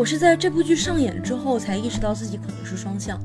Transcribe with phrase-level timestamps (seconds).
[0.00, 3.20] 我是在这部剧上演之后才意识到自己可能是双向。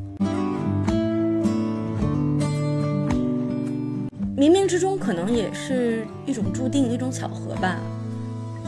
[4.36, 7.80] 冥冥之中，可能也是一种注定，一种巧合吧。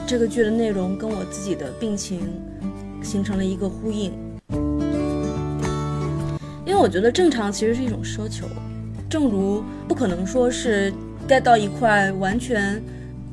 [0.08, 2.22] 这个剧的内容跟我自己的病情
[3.04, 4.14] 形成了一个呼应，
[6.66, 8.48] 因为我觉得正常其实是一种奢求，
[9.10, 10.94] 正如不可能说是
[11.28, 12.82] get 到一块完全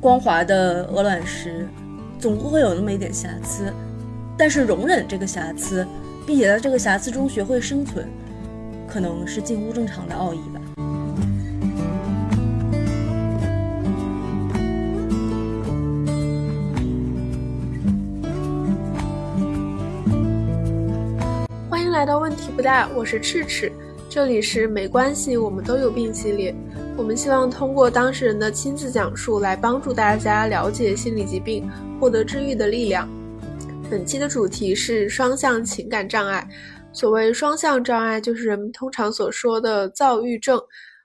[0.01, 1.65] 光滑的鹅卵石，
[2.19, 3.71] 总会有那么一点瑕疵，
[4.37, 5.87] 但是容忍这个瑕疵，
[6.27, 8.05] 并且在这个瑕疵中学会生存，
[8.85, 10.61] 可能是近乎正常的奥义吧。
[21.69, 23.71] 欢迎来到问题不大，我是赤赤，
[24.09, 26.53] 这里是没关系，我们都有病系列。
[26.97, 31.69] 我们希望通过当事人的亲自讲述，来帮助大家了解心理疾病，
[32.01, 33.07] 获得治愈的力量。
[33.87, 36.47] 本期的主题是双向情感障碍。
[36.91, 40.59] 所谓双向障碍，就是人们通常所说的躁郁症。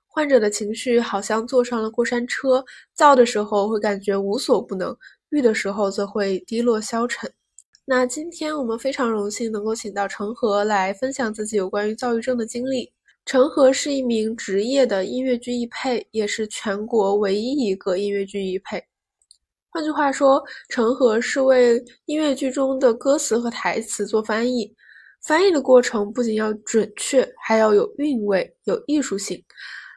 [0.07, 2.65] 患者的情绪好像坐上了过山车，
[2.95, 4.97] 躁的时候会感觉无所不能，
[5.31, 7.31] 郁的时候则会低落消沉。
[7.85, 12.91] 那今天我们非常荣幸能够请到成和来分享自己有关于躁郁症的经历。
[13.27, 18.83] 成和是一名职业的音乐剧艺配，也是全国唯一一个音乐剧艺配。
[19.73, 24.75] 换句话说，成河是为音乐剧中的歌词和台词做翻译。
[25.23, 29.41] 翻译的过程不仅要准确，还要有韵味、有艺术性。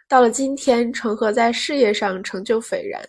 [0.08, 3.04] 到了今天，成河在事业上成就斐然。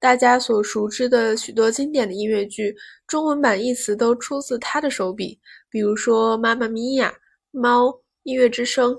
[0.00, 2.74] 大家所熟知的许多经典的音乐剧，
[3.06, 5.38] 中文版译词都出自他的手笔，
[5.70, 7.08] 比如说《妈妈咪呀》
[7.52, 7.86] 《猫》
[8.24, 8.92] 《音乐之声》。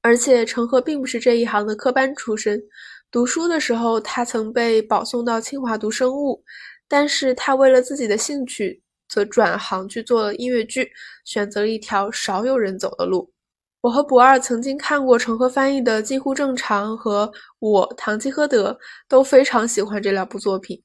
[0.00, 2.62] 而且成河并不是这一行的科班出身，
[3.10, 6.42] 读书的时候他曾被保送到清华读生物，
[6.86, 10.90] 但是他为了自己的兴趣，则转行去做了音乐剧，
[11.24, 13.32] 选择了一条少有人走的路。
[13.80, 18.72] 我和不二曾经看过陈赫翻译的《近乎正常》和我《堂吉诃德》，
[19.08, 20.82] 都非常喜欢这两部作品，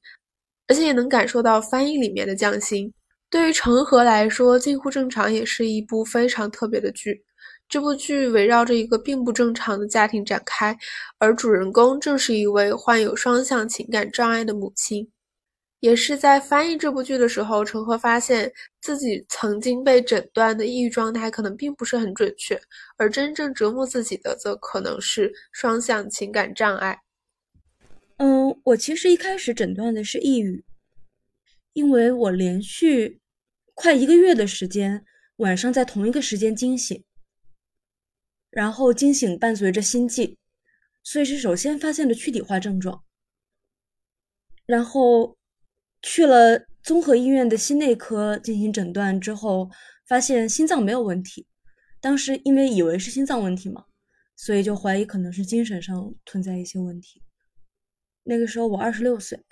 [0.68, 2.90] 而且也能感受到翻译里面的匠心。
[3.28, 7.22] 对于陈赫来说，《近乎正常》也是一部非常特别的剧。
[7.68, 10.76] 这部剧围绕着一个并不正常的家庭展开，
[11.18, 15.10] 而主人公正是一位患有双向情感障碍的母亲。
[15.80, 22.58] 也是在翻译这部剧的时候，陈赫发现自己曾经被诊断的抑郁状态可能并不是很准确，
[22.96, 26.98] 而真正折磨自己的则可能是双向情感障碍。
[28.16, 30.64] 嗯，我其实一开始诊断的是抑郁，
[31.74, 33.20] 因为我连续
[33.74, 35.04] 快一个月的时间
[35.36, 37.04] 晚上在同一个时间惊醒，
[38.54, 40.38] 然后惊醒伴随着心悸，
[41.02, 43.04] 所以是首先发现了躯体化症状，
[44.64, 45.36] 然后。
[46.06, 49.70] 去了综合医院的心内科进行诊断之后，
[50.06, 51.46] 发现心脏没有问题。
[51.98, 53.86] 当时因为以为是心脏问题嘛，
[54.36, 57.22] 所以就怀疑可能是精神上存在一些问题。
[58.24, 59.42] 那个时候我二十六岁，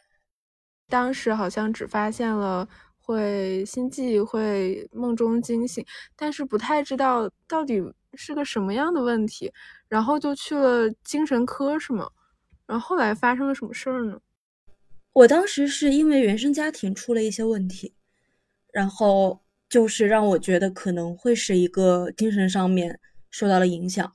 [0.89, 2.69] 当时好像只发现了
[3.03, 5.85] 会心悸、会梦中惊醒，
[6.17, 7.83] 但是不太知道到底
[8.15, 9.53] 是个什么样的问题。
[9.89, 12.09] 然后就去了精神科，是吗？
[12.67, 14.19] 然后后来发生了什么事儿呢？
[15.13, 17.93] 我当时是因为原生家庭出了一些问题，
[18.73, 22.99] 然后就是让我觉得可能会是一个精神上面
[23.31, 24.11] 受到了影响，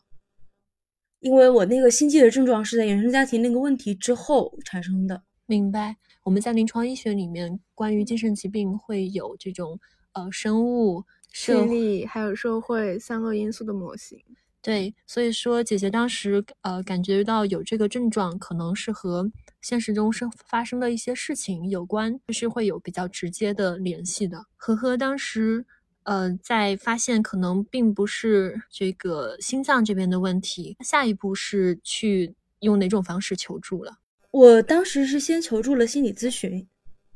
[1.20, 5.22] 因为我那个心悸的症状是在原生家庭那个问题之后产生的。
[5.46, 5.96] 明白。
[6.28, 9.80] 我们在临床医学里面，关于精神疾病会有这种
[10.12, 14.22] 呃生物、心理还有社会三个因素的模型。
[14.62, 19.32] 对，所以说姐姐当时呃感觉到有这个症状，可能是和。
[19.62, 24.46] 现实中生发生的一些事情有关，就是会有比较直接的联系的。
[24.58, 25.66] 呵呵，当时，
[26.04, 34.00] 呃，在发现可能并不是这个心脏这边的问题，下一步是去用哪种方式求助了？
[34.38, 36.68] 我当时是先求助了心理咨询，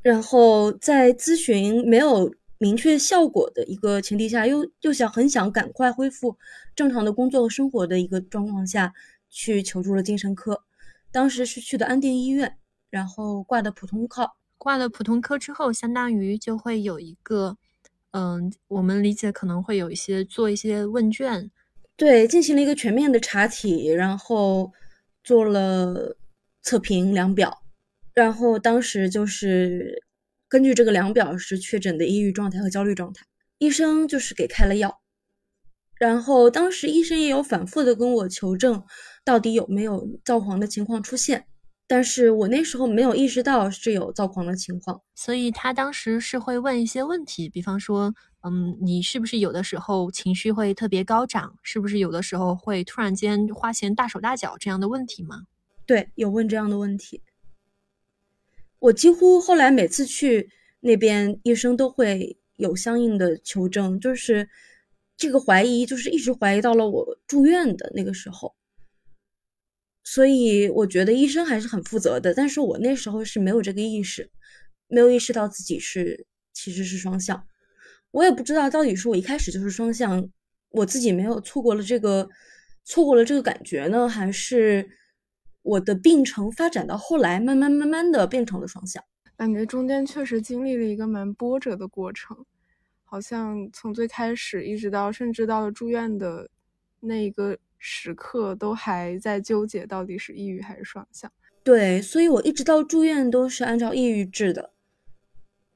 [0.02, 6.36] 然后在咨询没有明确效果的一个前提下，又又想很想赶快恢复
[6.74, 8.92] 正常的工作和生活的一个状况下
[9.30, 10.64] 去求助了精神科。
[11.12, 12.56] 当时是去的安定医院，
[12.90, 14.28] 然后挂的普通科。
[14.58, 17.56] 挂了普通科之后，相当于就会有一个，
[18.10, 21.48] 嗯，我们理解可能会有一些做一些问卷，
[21.96, 24.72] 对，进行了一个全面的查体，然后
[25.22, 26.16] 做了
[26.62, 27.62] 测评量表，
[28.14, 30.02] 然后当时就是
[30.48, 33.24] 根据这个量表是确诊的抑郁状态和焦虑状态，
[33.58, 35.00] 医生就是给开了药，
[35.98, 38.82] 然后当时医生也有反复的跟我求证。
[39.24, 41.46] 到底有没有躁狂的情况出现？
[41.86, 48.12] 但是我那时候没有意识到是有躁狂的情况，所以他当时是会问一些问题，比方说，
[48.42, 51.54] 嗯，你是不是有的时候情绪会特别高涨？
[51.62, 55.42] 是不是有的时候会突然间花钱大手大脚这样的问题吗？
[55.86, 57.22] 对，有问这样的问题。
[58.78, 60.50] 我几乎后来每次去
[60.80, 64.48] 那边，医生都会有相应的求证，就是
[65.16, 68.54] 这个怀疑，就是一直怀疑到了我住院的那个时候。
[70.04, 74.28] 所以我觉得医生还是很负责的，但是我那时候是没有这个意识，
[74.88, 77.46] 没有意识到自己是其实是双向，
[78.10, 80.28] 我也不知道到底是我一开始就是双向，
[80.70, 82.28] 我自己没有错过了这个
[82.84, 84.90] 错过了这个感觉呢，还是
[85.62, 89.02] 我的病程发展到后来慢慢慢慢的变成了双向，
[89.36, 92.44] 感觉中间确实经历了一个蛮波折的过程，
[93.04, 96.48] 好像从最开始一直到甚至到了住院的
[97.00, 97.58] 那一个。
[97.84, 101.28] 时刻都还在纠结到底是抑郁还是双向，
[101.64, 104.70] 对，所以我一直到住院都是按照抑郁治的，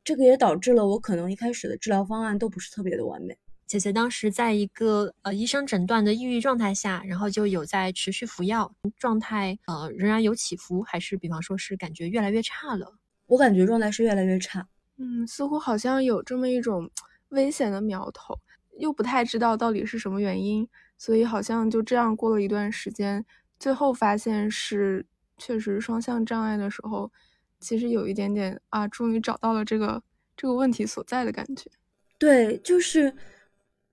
[0.04, 3.36] 这个也导致了我可能一开始的治疗方案都不是特别的完美。
[3.66, 12.94] 姐姐当时在一个呃医生诊断的抑郁状态下，然后就有在持续服药，状态呃仍然有起伏，还是比方说是感觉越来越差了？
[13.26, 14.68] 我感觉状态是越来越差，
[14.98, 16.90] 嗯，似乎好像有这么一种
[17.30, 18.38] 危险的苗头，
[18.78, 20.68] 又不太知道到底是什么原因。
[20.98, 23.22] 所以好像就这样过了一段时间，
[23.58, 25.04] 最后发现是
[25.36, 27.12] 确实双向障碍的时候，
[27.60, 30.02] 其实有一点点啊，终于找到了这个
[30.34, 31.70] 这个问题所在的感觉。
[32.18, 33.14] 对，就是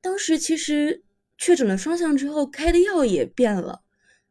[0.03, 1.01] 当时其实
[1.37, 3.81] 确诊了双向之后，开的药也变了，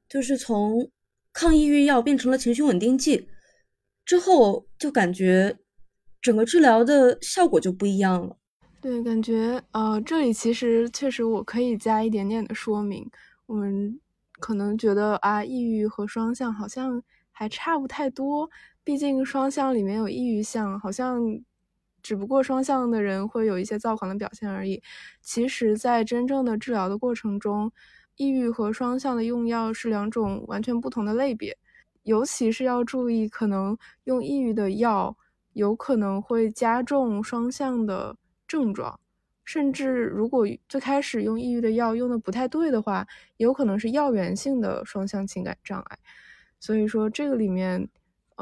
[0.07, 0.91] 就是从
[1.33, 3.27] 抗抑郁药变成了情绪稳定剂，
[4.05, 5.57] 之后就感觉
[6.21, 8.37] 整个治疗的效果就不一样了。
[8.83, 13.11] 对，感觉呃，这里其实确实我可以加一点点的说明。
[13.47, 13.99] 我们
[14.41, 18.51] 可能觉得啊，抑郁和双向好像还差不太多，
[18.85, 21.19] 毕竟双向里面有抑郁项，好像
[22.03, 24.83] 只不过双向的人会有一些躁狂的表现而已。
[25.21, 27.73] 其实，在真正的治疗的过程中，
[28.17, 31.57] 抑郁和双向的用药是两种完全不同的类别，
[32.03, 35.17] 尤其是要注意，可能用抑郁的药
[35.53, 38.17] 有可能会加重双向的。
[38.49, 39.01] 症状，
[39.47, 43.07] 甚至如果最开始用抑郁的药用的不太对的话，
[43.39, 45.99] 有可能是药源性的双向情感障碍。
[46.61, 47.89] 所以说这个里面，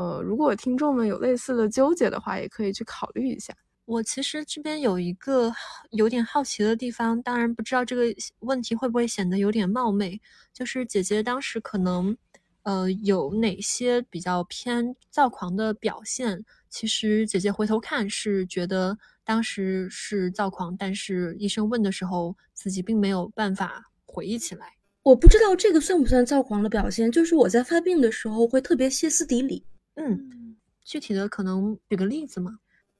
[0.00, 3.54] 呃，如果听众们有类似的纠结的话，也可以去考虑一下。
[3.84, 5.52] 我其实这边有一个
[5.90, 8.04] 有点好奇的地方，当然不知道这个
[8.38, 10.18] 问题会不会显得有点冒昧，
[10.54, 12.16] 就是姐姐当时可能，
[12.62, 16.42] 呃，有哪些比较偏躁狂的表现？
[16.70, 18.96] 其实姐姐回头看是觉得。
[19.22, 24.74] 当时是躁狂，但是医生问的时候，自己并没有办法回忆起来。
[25.04, 29.64] 我不知道这个算不算躁狂的表现，就是我在发病的时候会特别歇斯底里。
[29.94, 32.58] 嗯，具体的可能举个例子吗？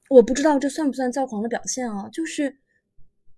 [0.08, 2.58] 我不知道这算不算躁狂的表现啊，就是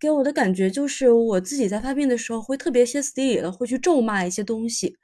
[0.00, 4.96] 给我的感觉就是我自己在发病的时候会特别歇斯底里的，会去咒骂一些东西，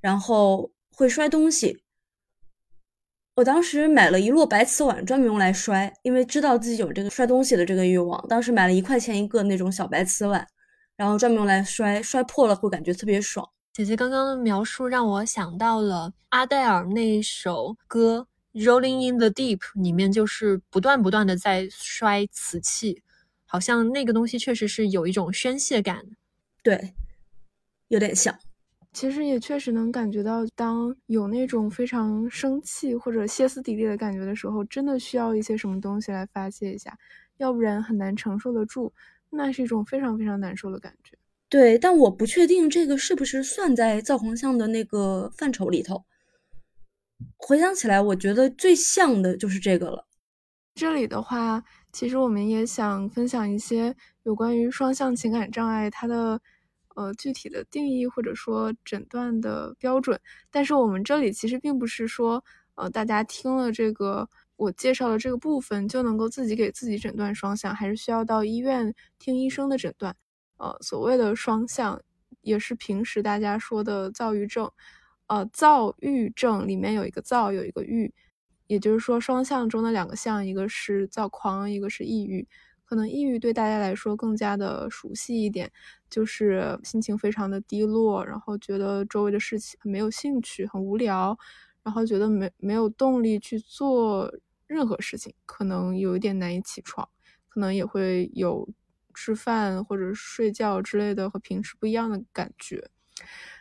[0.00, 1.82] 然后会摔东西。
[3.36, 8.26] 我当时买了一摞白瓷碗，专门用来摔，因为知道自己有这个摔东西的这个欲望。
[8.28, 10.46] 当时买了一块钱一个那种小白瓷碗，
[10.96, 13.48] 然后专门用来摔，摔破了会感觉特别爽。
[13.72, 18.26] 姐姐刚刚的描述让我想到了阿黛尔那首歌
[18.64, 23.00] 《Rolling in the Deep》里面，就是不断不断的在摔瓷器，
[23.46, 26.04] 好像那个东西确实是有一种宣泄感。
[26.64, 26.94] 对，
[27.86, 28.36] 有点像。
[28.92, 36.98] 其实也确实能感觉到，当有那种非常生气或者歇斯底里的感觉的时候，真的需要一些什么东西来发泄一下，
[37.36, 38.92] 要不然很难承受得住。
[39.30, 41.16] 那是一种非常非常难受的感觉。
[41.50, 46.04] 对，但我不确定这个是不是算在躁狂项的那个范畴里头。
[47.36, 50.06] 回想起来，我觉得最像的就是这个了。
[50.74, 56.40] 这里的话，其实我们也想分享一些有关于双向情感障碍它的。
[56.96, 70.14] 呃，具体的定义或者说诊断的标准，但是我们这里其实并不是说，呃，大家听了这个我介绍的这个部分就能够自己给自己诊断双向，还是需要到医院听医生的诊断。
[70.60, 72.00] 呃，所谓的双向，
[72.42, 74.70] 也是平时大家说的躁郁症。
[75.26, 78.12] 呃，躁郁症里面有一个躁，有一个郁，
[78.66, 82.46] 也就是说双向中的两个项，一个是躁狂，一个是抑郁。
[82.84, 85.70] 可能抑郁对大家来说更加的熟悉一点，
[86.10, 91.38] 就是心情非常的低落，然后觉得周围的事情很没有兴趣，很无聊，
[91.84, 94.30] 然后觉得没没有动力去做
[94.66, 97.08] 任何事情，可能有一点难以起床，
[97.48, 98.68] 可能也会有
[99.14, 102.88] 吃饭或者睡觉之类的和平时不一样的感觉。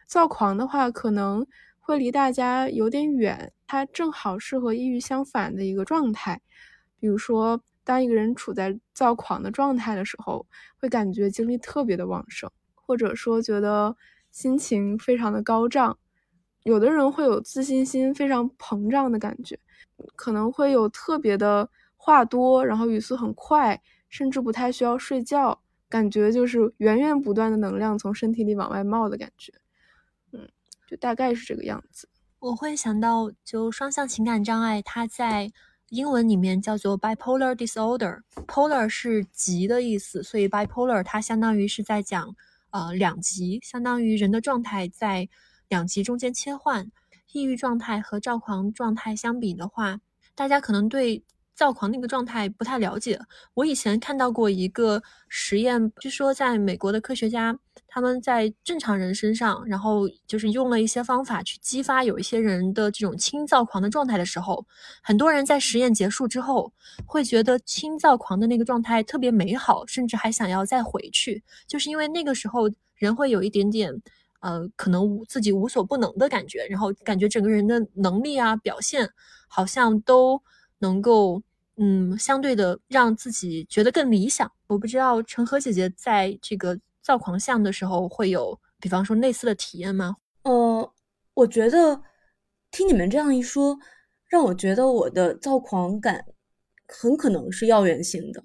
[0.07, 1.45] 躁狂的话，可能
[1.79, 6.41] 会离大家有点远，它正好是和抑郁相反的一个状态。
[6.99, 10.45] 比如说，当一个人处在躁狂的状态的时候，
[10.79, 13.95] 会感觉精力特别的旺盛，或者说觉得
[14.31, 15.97] 心情非常的高涨。
[16.63, 19.57] 有的人会有自信心非常膨胀的感觉，
[20.15, 29.53] 可能会有特别的话多，然后语速很快，甚至不太需要睡觉，感觉就是源源不断的能量从身体里往外冒的感觉。
[30.31, 30.49] 嗯，
[30.87, 32.09] 就大概是这个样子。
[32.39, 35.51] 我会想到，就双向情感障碍，它在
[35.89, 42.35] 英文里面叫做 bipolar disorder，polar 是极的意思，所以 bipolar 它相当于是在讲
[42.71, 45.29] 呃两极，相当于人的状态在
[45.67, 46.91] 两极中间切换。
[47.31, 49.99] 抑郁状态和躁狂状态相比的话，
[50.33, 51.23] 大家可能对。
[51.59, 53.19] 躁狂那个状态不太了解。
[53.53, 57.53] 我以前看到过一个实验，据说在美国的科学家
[57.85, 64.65] 他们在正常人身上，然后就是用了一些方法去激发有一些人的这种轻躁狂的状态的时候，
[65.03, 66.71] 很多人在实验结束之后
[67.05, 73.93] 会觉得轻躁狂的那个状态特别美好，甚至还想要再回去，就是因为那个时候人会有一点点
[74.39, 79.09] 呃可能自己无所不能的感觉，然后感觉整个人的能力啊表现
[79.49, 80.41] 好像都
[80.79, 81.43] 能够。
[81.81, 84.51] 嗯，相对的让自己觉得更理想。
[84.67, 90.17] 我不知道陈和姐姐在这个躁狂项的时候会有，比方说类似的体验吗？
[90.43, 90.93] 呃，
[91.35, 92.01] 我觉得
[92.69, 93.79] 听你们这样一说，
[94.27, 96.25] 让我觉得我的躁狂感
[96.85, 98.43] 很可能是药源性的。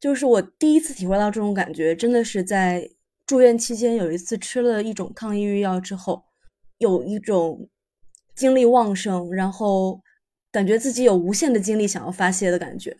[0.00, 2.90] 就是我第一次体会到这种感觉，真的是在
[3.24, 6.24] 住院期间有一次吃了一种抗抑郁药之后，
[6.78, 7.68] 有一种
[8.34, 10.00] 精力旺盛，然后。
[10.50, 12.96] 感觉自己有无限的精力想要发泄的感觉。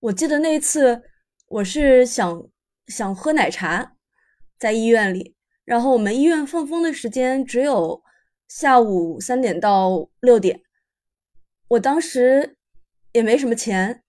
[0.00, 1.02] 我记得那一次，
[1.46, 2.48] 我是想
[2.86, 3.96] 想喝奶茶，
[4.58, 8.02] 在医院里，然后我们医院放风的时间只有
[8.48, 10.60] 下午三点到六点。
[11.68, 12.56] 我当时
[13.12, 14.02] 也没什么钱，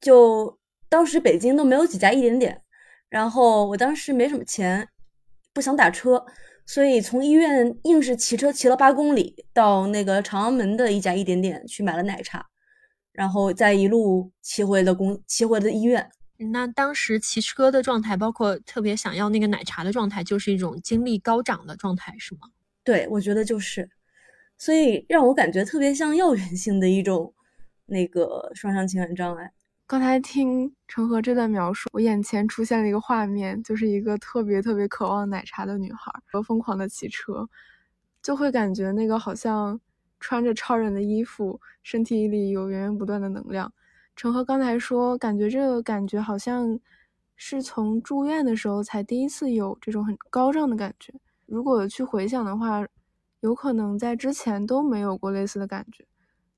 [0.00, 0.58] 就
[0.88, 2.62] 当时北京都没有几家一点点，
[3.08, 4.86] 然后我当时没什么钱，
[5.54, 6.26] 不想打车。
[6.72, 12.46] 所以从医院硬是骑车骑了八公里，到那个长安门的一家一点点去买了奶茶，
[13.10, 16.08] 然后再一路骑回了公骑回了医院。
[16.52, 22.42] 那当时骑车的状态，包括特别想要那个奶茶的状态，就是一种精力高涨的状态，是吗？
[22.84, 23.90] 对，我觉得就是，
[24.56, 27.34] 所以让我感觉特别像药源性的一种
[27.86, 29.50] 那个双向情感障碍。
[29.90, 37.48] 刚才听陈和这段描述，我眼前出现了一个画面，就是一个特别特别渴望奶茶的女孩和疯狂的骑车，
[38.22, 39.80] 就会感觉那个好像
[40.20, 43.72] 穿着超人的衣服，身体里有源源不断的能量。
[44.14, 46.78] 陈和刚才说，感觉这个感觉好像
[47.34, 51.12] 是从住院的时候才第一次有这种很高涨的感觉。
[51.46, 52.86] 如果去回想的话，
[53.40, 56.06] 有可能在之前都没有过类似的感觉。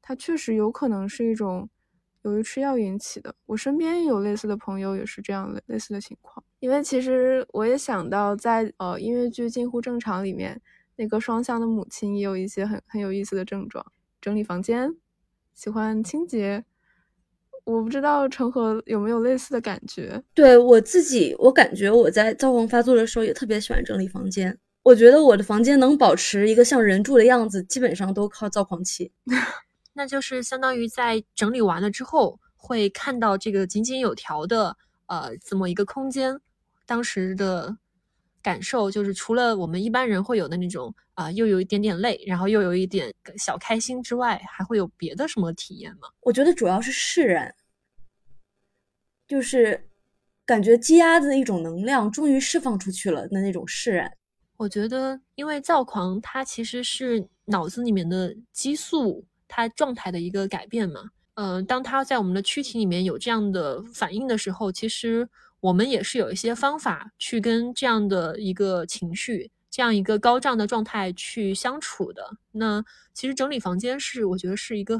[0.03, 1.71] 它确实有可能是一种。
[2.23, 6.45] 由于吃药引起的，我身边有类似的朋友也是这样类类似的情况。
[6.61, 10.61] 因为其实我也想到，在呃音乐剧《近乎正常》里面，
[10.97, 13.85] 那个双向的母亲也有一些很很有意思的症状：
[14.21, 14.95] 整理房间，
[15.55, 16.65] 喜欢清洁。
[17.65, 20.21] 我不知道成和有没有类似的感觉？
[20.35, 24.59] 对我自己，我感觉我在躁狂发作的时候也特别喜欢整理房间。
[24.83, 29.13] 我觉得我的房间能保持一个像人住的样子，基本上都靠躁狂期。
[29.95, 36.41] 那就是相当于在整理完了之后，会看到这个井井有条的呃这么一个空间。
[36.87, 37.77] 当时的
[38.43, 46.09] 感受就是，除了我们一般人会有的那种啊，又有一点点累，然后又有一点小开心之外，还会有别的什么体验吗？
[46.21, 47.55] 我觉得主要是释然，
[49.29, 49.89] 就是
[50.45, 54.13] 感觉积压的一种能量终于释放出去了的那种释然。
[54.57, 59.25] 我觉得，因为躁狂它其实是脑子里面的激素。
[59.55, 65.29] 它状态的一个改变嘛，嗯，当它在我们的躯体里面有这样的反应的时候，其实
[65.61, 72.39] 我们也是有一些方法去跟这样的一个情绪、这样一个高涨的状态去相处的。
[72.53, 72.83] 那
[73.13, 74.99] 其实整理房间是我觉得是一个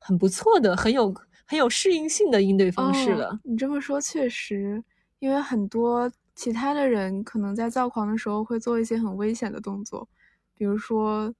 [0.00, 1.14] 很不错的、很有
[1.46, 3.38] 很有适应性的应对方式了。
[3.44, 4.82] 你这么说确实，
[5.20, 10.08] 因为很多其他的人可能在躁狂的时候会做一些很危险的动作，
[10.56, 11.32] 比如说。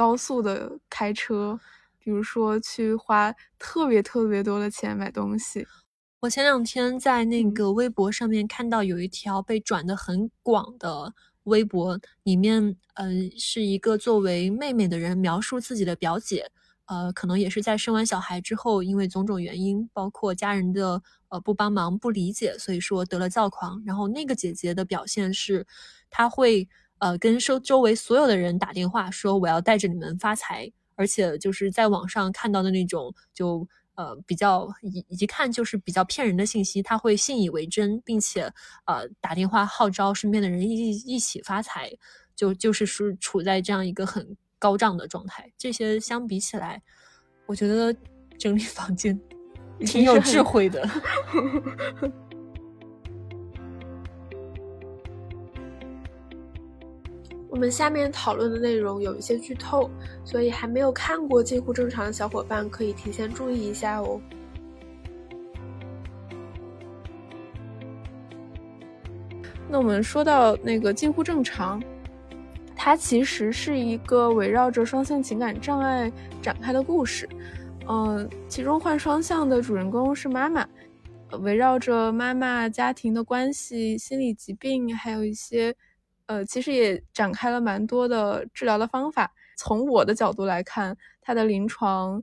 [0.00, 1.60] 高速的开车，
[1.98, 5.66] 比如说去花特别特别多的钱买东西。
[6.20, 16.50] 我前两天在那个微博上面看到有一条被转的很广的微博，里面嗯是一个作为妹妹的人描述自己的表姐，
[16.86, 23.82] 呃，可能也是在生完小孩之后，因为种种原因，包括家人的呃不帮忙、不理解，所以说得了躁狂。
[23.84, 25.66] 然后那个姐姐的表现是，
[26.08, 26.66] 她会。
[27.00, 33.68] 呃，跟周周围所有的人打电话说我要带着你们发财，而且就是在网上看到的那种就。
[33.96, 38.50] 呃，比较一一看就是比较骗人的信息，他会信以为真，并且
[38.86, 41.90] 呃打电话号召身边的人一一起发财，
[42.34, 45.52] 就就是是处在这样一个很高涨的状态。
[45.58, 46.80] 这些相比起来，
[47.44, 47.94] 我觉得
[48.38, 49.20] 整理房间
[49.80, 50.88] 挺有智慧的。
[57.50, 59.90] 我们下面讨论的内容有一些剧透，
[60.24, 64.20] 所以还没有看过《近乎正常》的小伙伴可以提前注意一下哦。
[69.68, 71.80] 那我们说到那个《近乎正常》，
[72.76, 77.28] 它其实是一个围绕着双向情感障碍展开的故事。
[77.88, 80.64] 嗯，其中患双向的主人公是妈妈，
[81.40, 85.74] 围绕着妈妈家庭的关系、心理疾病，还有一些。
[86.30, 89.32] 呃，其实也展开了蛮多的治疗的方法。
[89.56, 92.22] 从我的角度来看，它的临床，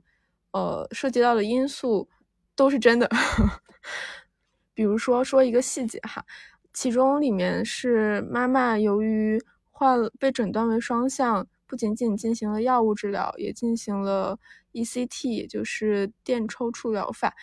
[0.52, 2.08] 呃，涉及到的因素
[2.56, 3.06] 都是真的。
[4.72, 6.24] 比如说，说一个细节哈，
[6.72, 9.38] 其中里面是妈妈由于
[9.70, 14.38] 患被诊断为双向，不仅仅进行了药物治疗，也进行了
[14.72, 17.34] ECT，也就是电抽搐疗法，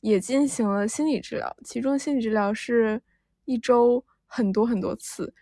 [0.00, 1.56] 也进行了心理治疗。
[1.64, 3.02] 其中心理治疗是
[3.44, 5.34] 一周很多很多次。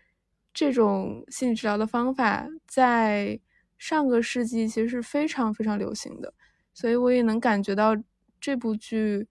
[0.53, 3.39] 这种心理治疗的方法在
[3.79, 6.35] 上个世纪其实是非常非常流行的，
[6.75, 7.97] 所以我也能感觉到
[8.41, 9.27] 这部剧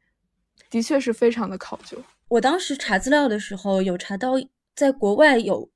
[0.69, 2.01] 的确是非常的考究。
[2.29, 4.33] 我当时查资料的时候有查到，
[4.75, 5.69] 在国外有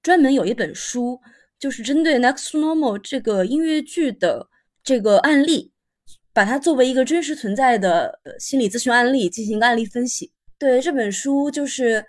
[0.00, 1.20] 专门有一本书，
[1.58, 4.48] 就是针对《Next Normal》这个音乐剧的
[4.82, 5.72] 这个案例，
[6.32, 10.32] 把它作为一个真实存在的心理咨询案例进行一个案例分析。
[10.56, 12.06] 对这本书就是。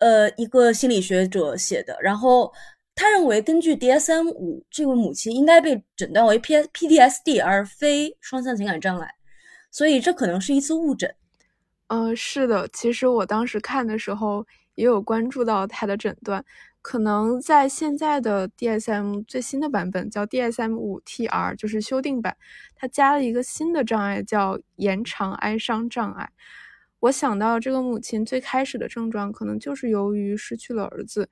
[0.00, 2.52] 呃，一个心理学者写的，然后
[2.94, 9.08] 他认为，根据 DSM 五，这位母亲应该被诊断为 P PTSD 而非双向情感障碍，
[9.70, 11.14] 所以这可能是一次误诊。
[11.88, 16.44] 呃，是的，其实我当时看的时候也有关注到他的诊断，
[16.82, 22.36] 可能在现在的 DSM 最新的版本叫 DSM 五 TR，就是修订版，
[22.76, 26.30] 它加了一个新的障碍叫延长哀伤障碍。
[27.00, 31.28] 我想到这个母亲最开始的症状，可能就是由于失去了儿子，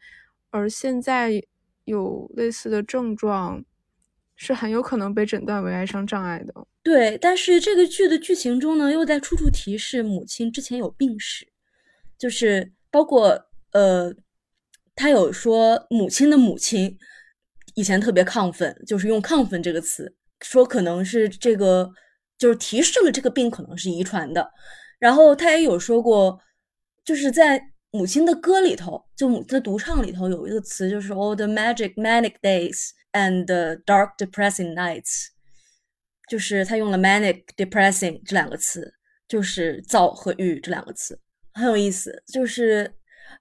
[0.51, 1.43] 而现在
[1.85, 3.65] 有类似的症状，
[4.35, 6.55] 是很有可能被诊断为哀伤障碍的。
[6.83, 11.47] 对，但是这个剧的剧情中呢，又在处处提示母亲之前有病史，
[12.17, 14.15] 就是包括呃，
[14.95, 16.97] 他有说母亲的母亲
[17.75, 21.93] 以前特别亢奋，就是用亢奋这个词，说可能是这个，
[22.39, 24.51] 就是提示了这个病可能是遗传的。
[24.99, 26.41] 然后他也有说过，
[27.05, 33.47] 就是在母亲的歌里头，就母亲的独唱里头有一个词，就是 all the magic manic days and
[33.85, 35.29] dark depressing nights，
[36.29, 38.93] 就是他用了 manic depressing 这两个词，
[39.27, 41.19] 就是躁和郁这两个词，
[41.55, 42.23] 很有意思。
[42.27, 42.93] 就是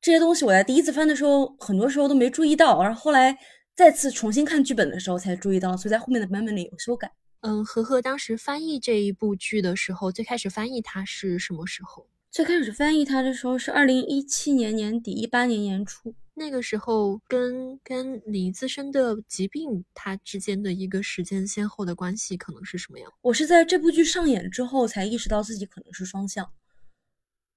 [0.01, 3.37] 这些东西我在第一次翻的时候，很多时候都没注意到，然后后来
[3.75, 7.11] 再次重新看剧本的时候才注意到，所以在后面的版本里有修改。
[7.47, 12.05] 嗯，何何当时翻译这一部剧的时候，最开始翻译它是什么时候？
[12.29, 16.13] 最开始翻译它的时候是二零一七年年底，一八年年初。
[16.33, 23.09] 那个时候跟跟你自身的疾病它之间的一个时间先后的关系可能是什么样？
[23.21, 26.51] 我是在这部剧上演之后才意识到自己可能是双向，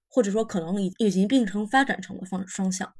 [0.06, 2.94] 或者说可能已已经病程发展成了双双向。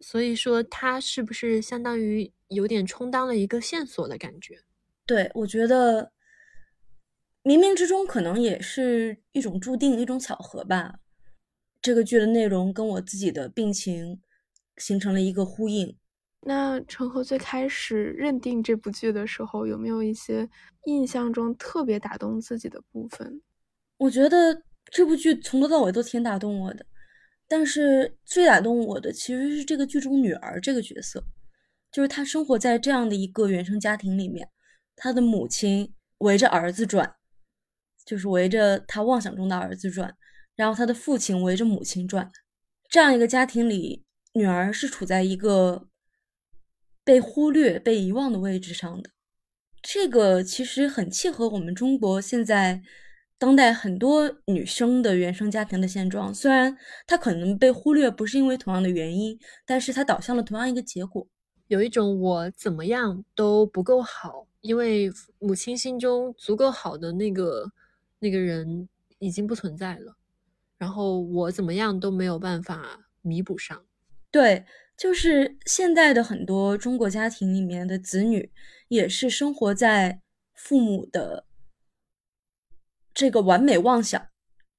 [0.00, 4.60] 所以说，它是不是相当于有点充当了一个线索的感觉？
[5.06, 6.12] 对，我觉得。
[7.44, 11.00] 冥冥之中，可能也是一种注定，一种巧合吧。
[11.82, 14.18] 这个剧的内容跟我自己的病情
[14.78, 15.94] 形成了一个呼应。
[16.46, 20.48] 那陈赫最开始认定这部剧的时候，有没有一些
[20.86, 23.42] 印象中特别打动自己的部分？
[23.98, 26.86] 我觉得这部剧从头到尾都挺打动我的，
[27.46, 31.22] 但是最打动我的其实是这个剧中女儿这个角色，
[31.92, 34.48] 就是她生活在这样的一个原生家庭里面，
[34.96, 37.16] 她的母亲围着儿子转。
[38.04, 40.14] 就是围着他妄想中的儿子转，
[40.54, 42.30] 然后他的父亲围着母亲转，
[42.90, 45.88] 这样一个家庭里，女儿是处在一个
[47.02, 49.10] 被忽略、被遗忘的位置上的。
[49.82, 52.82] 这个其实很契合我们中国现在
[53.38, 56.32] 当代很多女生的原生家庭的现状。
[56.32, 61.26] 虽然她可能被忽略不是因为同样的原因，但是她导向了同样一个结果。
[61.68, 67.72] 有一种我怎么样都不够好，因为母亲心中足够好的那个。
[68.24, 70.16] 那个人已经不存在了，
[70.78, 73.84] 然后我怎么样都没有办法弥补上。
[74.30, 74.64] 对，
[74.96, 78.50] 就是现在的很多中国家庭里面的子女，
[78.88, 80.22] 也是生活在
[80.54, 81.44] 父母的
[83.12, 84.26] 这个完美妄想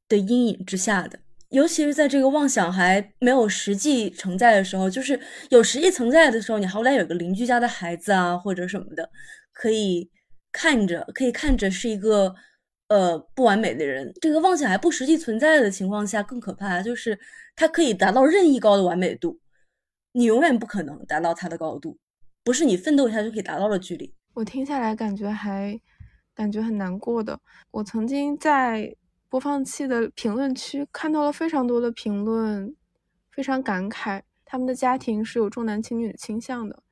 [0.10, 1.20] 的阴影之下的。
[1.50, 9.08] 尤其是在这个妄想还没有实际存在的时候，就是有实际存在的时候，你好歹有个邻居家的孩子啊，或者什么的，
[9.54, 10.10] 可以
[10.52, 12.34] 看着，可以看着是一个
[12.88, 14.14] 呃不完美的人。
[14.22, 17.20] 这个妄想还不实际存在的情况下，更可怕就是
[17.56, 19.40] 它可以达到任意高的完美度，
[20.14, 21.98] 你永远不可能达到它的高度，
[22.44, 24.14] 不是你奋斗一下就可以达到的距离。
[24.34, 25.80] 我听下来感觉还
[26.34, 27.40] 感觉很难过的。
[27.72, 28.96] 我曾经在。
[29.28, 32.74] 播放器的评论区看到了非常多的评论，
[33.32, 36.84] 非常感慨，他们的家庭是有重男轻女的倾向的，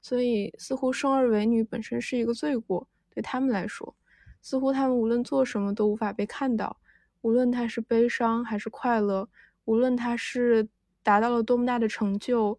[0.00, 3.94] 所以似乎生儿为女本身是一个罪过，对他们来说，
[4.40, 6.80] 似乎他们无论做什么都无法被看到，
[7.20, 9.28] 无论他是悲伤还是快乐，
[9.64, 10.68] 无论他是
[11.02, 12.58] 达到了多么大的成就，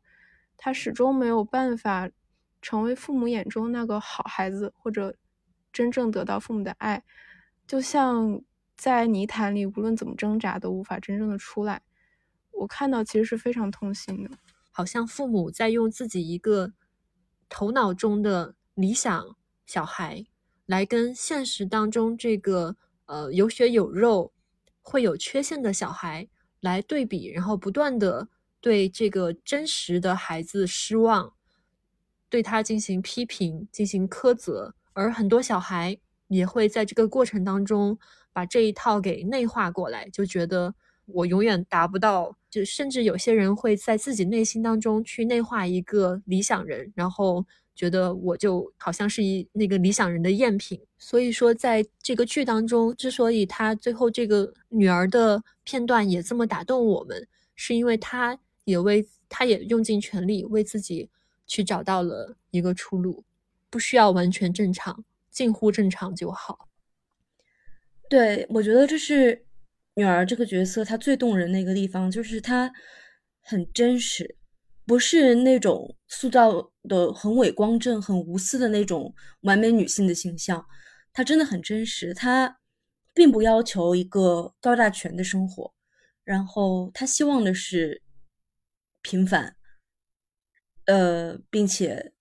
[0.58, 2.10] 他始终没有办法
[2.62, 5.15] 成为父母眼中那个好孩子，或者
[5.72, 7.04] 真正得到父母的爱，
[7.67, 8.41] 就像。
[8.78, 11.84] 在泥潭里，无论怎么挣扎，都无法真正的出来。
[12.50, 14.32] 我看到其实是非常痛心的，
[14.72, 16.74] 好像父母在用自己一个
[17.48, 19.36] 头脑中的理想
[19.67, 20.26] 小孩，
[20.72, 24.32] 来跟现实当中这个呃有血有肉、
[24.82, 26.30] 会有缺陷的小孩
[26.62, 28.30] 来对比，然后不断的
[28.62, 31.34] 对这个真实的孩子失望，
[32.30, 35.98] 对他进行批评、进行苛责，而很多小孩
[36.30, 38.00] 也会在这个过程当中。
[38.34, 40.74] 把这一套给内化过来，就觉得
[41.06, 50.80] 我永远达不到，就甚至有些人会在自己内心当中去内化一个理想人，然后觉得我就好像是一那个理想人的赝品。
[50.98, 61.10] 所以说，在这个剧当中，之所以他最后这个女儿的片段也这么打动我们，是因为他也为他也用尽全力为自己
[61.48, 63.24] 去找到了一个出路，
[63.70, 66.68] 不需要完全正常，近乎正常就好。
[68.08, 69.46] 对，我觉得这是
[69.96, 72.72] 女儿这个角色她最动人的一个地方，就是她
[73.42, 74.36] 很真实，
[74.86, 80.65] 不是那种塑造的很伟光正、很无私的那种完美女性的形象。
[81.13, 82.60] 她真的很真实，她
[83.13, 85.74] 并不要求一个高大全的生活，
[86.24, 88.02] 然后她希望的是
[89.02, 89.56] 平凡，
[90.86, 92.13] 呃，并且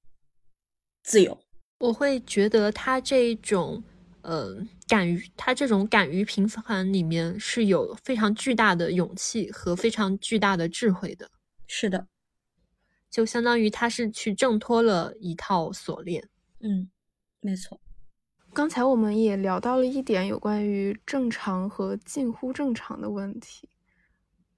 [1.02, 1.38] 自由。
[1.78, 3.82] 我会觉得她这种。
[4.22, 4.54] 呃，
[4.86, 11.26] 敢于他这种敢于平凡里面是有非常巨大的勇气和非常巨大的智慧的。
[11.66, 12.06] 是的，
[13.10, 16.28] 就相当于他是去挣脱了一套锁链。
[16.60, 16.88] 嗯，
[17.40, 17.80] 没错。
[18.52, 23.68] 刚才我们也聊到了一点有关于正常和近乎正常的问题。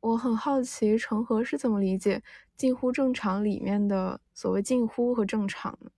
[0.00, 2.22] 我很好奇，成河是怎么理解
[2.56, 5.90] 近乎正常里面的所谓近乎和正常呢？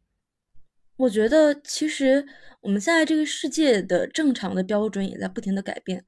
[0.97, 2.27] 我觉得，其实
[2.61, 6.05] 我们现在这个世界的正常的标准也在不停的改变，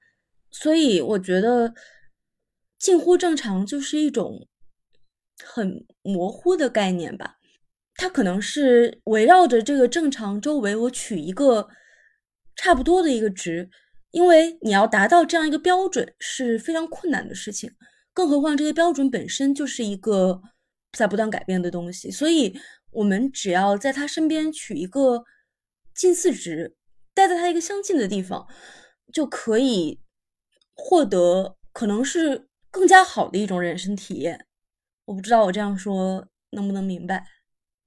[0.50, 1.74] 所以我觉得
[2.78, 4.46] 近乎正常就是一种
[5.44, 7.36] 很模糊的概念吧。
[7.94, 11.68] 它可能是围绕着这个正常周围，我取一个
[12.54, 13.68] 差不多的一个值，
[14.10, 17.70] 因为你要达到这样一个标准是非常困难的事情，
[18.12, 20.40] 更何况这个标准本身就是一个
[20.92, 22.58] 在不断改变的东西，所以。
[22.92, 25.22] 我们只要在他身边取一个
[25.94, 26.74] 近似值，
[27.12, 28.46] 待在他一个相近的地方，
[29.12, 30.00] 就可以
[30.74, 34.45] 获得可能是更加好的一种人生体验。
[35.06, 37.26] 我不知道我这样说能不能明白？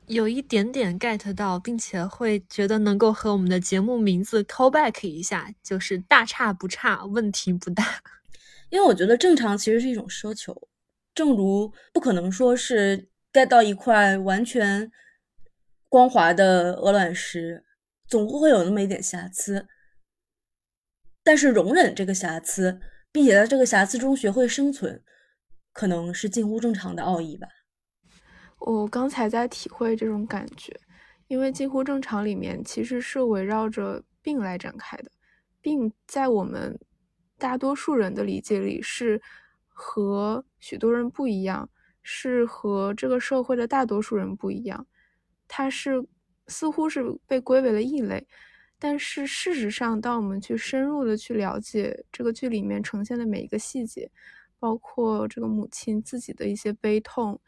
[0.08, 8.02] 有一点点 get 到，并且会觉得能够和我们的节目名字 call back 一下，就是大差不差，问题不大。
[8.72, 10.68] 因为我觉得正常其实是一种奢求，
[11.14, 13.08] 正如不可能说是。
[13.32, 14.92] get 到一块完全
[15.88, 17.64] 光滑的鹅卵石，
[18.08, 19.68] 总会有那么一点瑕疵。
[21.24, 22.80] 但是容忍这个瑕疵，
[23.12, 25.04] 并且在这个瑕疵中学会生存，
[25.72, 27.48] 可能是近乎正常的奥义吧。
[28.60, 30.80] 我刚才在体会这种感觉，
[31.28, 35.12] 因为近乎正常里面其实是围绕着病来展开的，
[35.62, 36.80] 病在我们
[37.38, 39.22] 大多数人的理解里是
[39.68, 41.70] 和许多人不一样。
[42.02, 44.88] 是和这个社会的大多数人不一样，
[45.48, 46.04] 它是
[46.48, 48.26] 似乎是被归为了异类，
[48.80, 54.10] 但是事实上，当我们去深入的去了解这个剧里面呈现的每一个细节，
[54.60, 57.40] 包括这个母亲自己的一些悲痛，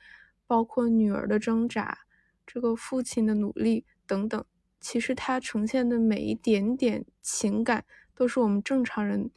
[0.48, 2.00] 包括女儿的挣扎，
[2.48, 4.44] 这个父亲的努力等等，
[4.80, 9.30] 其实它呈现的每一点点情感，都是我们正常人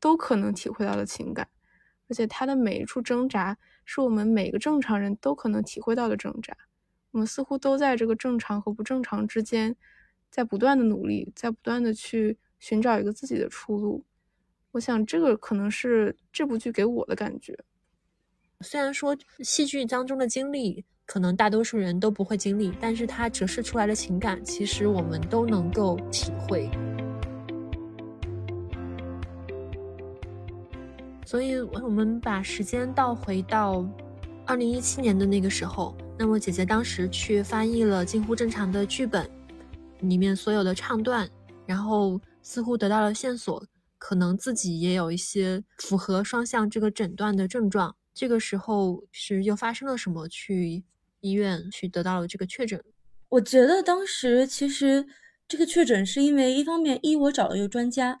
[0.00, 1.48] 都可能体会到的情感，
[2.08, 3.58] 而且他的每一处挣扎。
[3.84, 6.56] 是我们每个正常人都可能体会到的挣扎，
[7.10, 9.74] 我们似乎都在这个正常和不正常之间
[10.30, 14.04] 在不断的努力，在不断的去寻找一个自己的出路。
[14.72, 17.56] 我想这个可能是这部剧给我的感觉。
[18.62, 26.70] 虽然说戏剧当中的经历可能大多数人都不会经历，但是它折射出来的情感，其实我们都能够体会。
[31.26, 33.86] 所以，我们把时间倒回到
[34.46, 39.28] 二零一七年的那个时候，那么姐姐当时去翻译了近乎正常的剧本，
[40.00, 41.28] 里面所有的唱段，
[41.66, 43.62] 然后似乎得到了线索，
[44.02, 47.94] 可能自己也有一些符合双向这个诊断的症状。
[48.12, 50.26] 这个时候是又发生了什么？
[50.26, 50.82] 去
[51.20, 52.82] 医院去得到了这个确诊。
[53.28, 55.06] 我觉得当时其实
[55.46, 58.20] 这个确诊是因为一方面一我找了一个专家。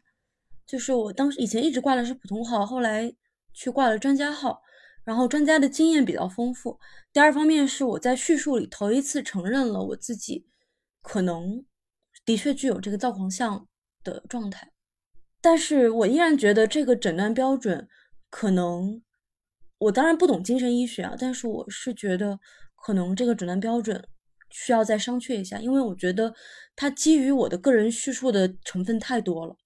[0.64, 3.12] 就是我当时以前一直挂的是普通号，后来
[3.52, 4.62] 去挂了专家号，
[5.02, 6.78] 然后专家的经验比较丰富。
[7.12, 10.46] 第二方面是我在叙述里头一次承认了我自己
[11.02, 11.66] 可能
[12.24, 13.66] 的确具有这个躁狂相
[14.04, 14.70] 的状态，
[15.42, 17.88] 但是我依然觉得这个诊断标准
[18.30, 19.02] 可能，
[19.78, 22.38] 我当然不懂精神医学啊，但是我是觉得
[22.76, 24.08] 可能这个诊断标准
[24.50, 26.32] 需要再商榷一下，因为我觉得
[26.76, 29.56] 它基于我的个人叙述的成分太多了。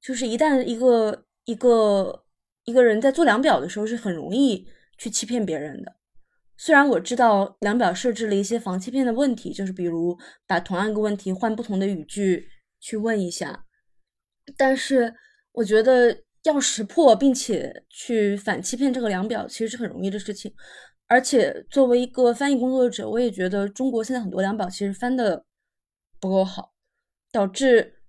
[0.00, 2.24] 就是一旦一个一个
[2.64, 4.66] 一个人在做量表的时候，是很容易
[4.96, 5.96] 去欺骗别人的。
[6.56, 12.48] 虽然我知道量表设置了一些防欺骗的问题，就是比如把同样一个问题换不同的语句
[12.80, 13.66] 去问一下，
[14.56, 15.14] 但是
[15.52, 20.52] 我觉得要识破并且去反欺骗这个量表，其实是很容易的事情。
[21.06, 25.44] 而且作为一个翻译工作者，我也觉得中国现在很多量表其实翻的
[26.20, 26.72] 不够好，
[27.32, 28.00] 导致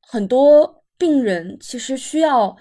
[0.00, 0.80] 很多。
[0.98, 2.56] 病人其实需要，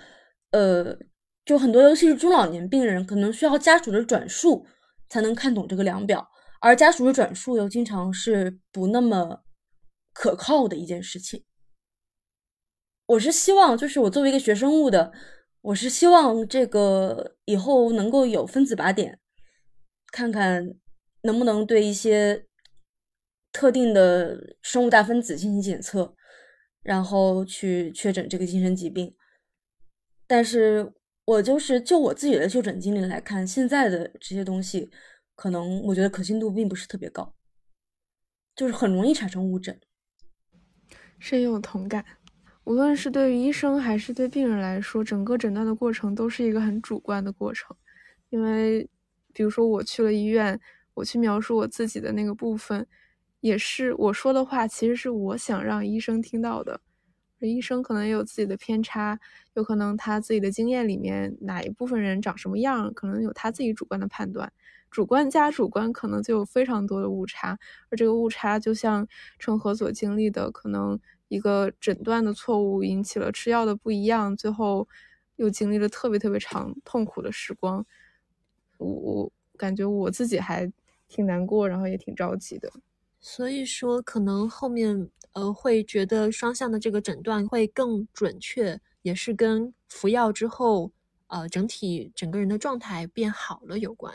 [0.49, 0.97] 呃，
[1.45, 4.65] 就很多，尤其是中老年病人，可能需要家属的转述
[5.10, 6.27] 才能看懂这个量表，
[6.60, 9.43] 而家属的转述又经常是不那么
[10.12, 11.43] 可靠的一件事情。
[13.12, 15.12] 我是希望，就是我作为一个学生物的，
[15.62, 19.19] 我是希望这个以后能够有分子靶点，
[20.13, 20.76] 看看
[21.24, 22.45] 能不能对一些
[23.52, 26.15] 特定的生物大分子进行检测。
[26.84, 29.13] 然后去确诊这个精神疾病，
[30.26, 30.91] 但是
[31.26, 34.89] 我就是就我自己的就诊经历来看，现在的这些东西，
[35.36, 37.36] 可能我觉得可信度并不是特别高，
[38.56, 39.80] 就是很容易产生误诊。
[41.19, 42.04] 深有同感，
[42.63, 47.76] 无论是对于医生还是对病人来说，整个诊断的过程都是一个很主观的过程，
[48.30, 48.88] 因为
[49.34, 50.60] 比如说我去了医院，
[50.93, 52.88] 我去描述我自己的那个部分。
[53.39, 56.80] 也是我说的话，其实是我想让医生听到的。
[57.39, 59.19] 医生可能也有自己的偏差，
[59.56, 64.54] 有可能他自己的经验里面哪一部分人长什么样，可能有他自己主观的判断。
[64.91, 67.58] 主观加主观，可能就有非常多的误差。
[67.89, 69.08] 而这个误差，就像
[69.39, 71.00] 陈和所经历的，可能
[71.32, 74.86] 一个诊断的错误引起了吃药的不一样，最后
[75.38, 77.86] 又经历了特别特别长痛苦的时光。
[78.78, 80.70] 我我感觉我自己还
[81.08, 82.70] 挺难过，然后也挺着急的。
[83.22, 90.91] 所以说，可能后面呃会觉得双向的这个诊断会更准确，也是跟服药之后
[91.28, 94.13] 呃整体整个人的状态变好了有关。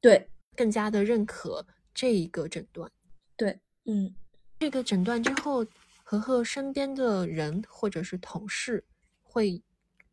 [0.00, 2.88] 对，更加的认可这一个诊断。
[3.36, 4.14] 对，嗯，
[4.60, 5.66] 这个诊断之后，
[6.12, 8.84] 和和身边的人或者是同事
[9.22, 9.62] 会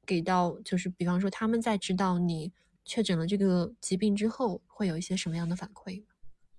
[0.05, 2.53] 给到，就是比方说他们在知道你
[2.85, 6.03] 确诊了这个疾病之后，会有一些什么样的反馈？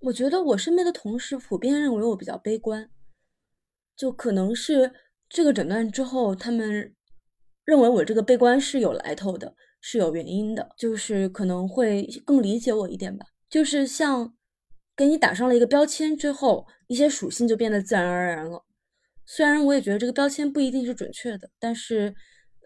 [0.00, 2.90] 我觉得我身边的同事普遍认为我比较悲观，
[3.96, 4.92] 就可能是
[5.28, 6.94] 这个诊断之后，他们
[7.64, 13.26] 认为我这个悲观是有来头的，是有原因的，就是可能会更理解我一点吧。
[13.48, 14.34] 就是像
[14.94, 18.66] 给你打上了一个标签之后，一些属性就变得自然而然了。
[19.32, 22.12] 虽然我也觉得这个标签不一定是准确的，但是，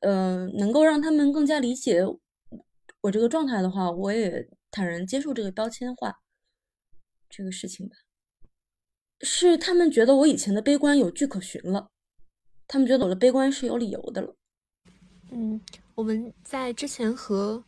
[0.00, 2.00] 呃，能够让他们更加理解
[3.02, 6.22] 我这个状态的话，我也坦然接受这个标签化。
[7.28, 7.94] 这个事情吧，
[9.20, 11.90] 是他们觉得我以前的悲观有据可循了，
[12.66, 14.34] 他们觉得我的悲观是有理由的了。
[15.32, 15.60] 嗯，
[15.94, 17.62] 我们在之前和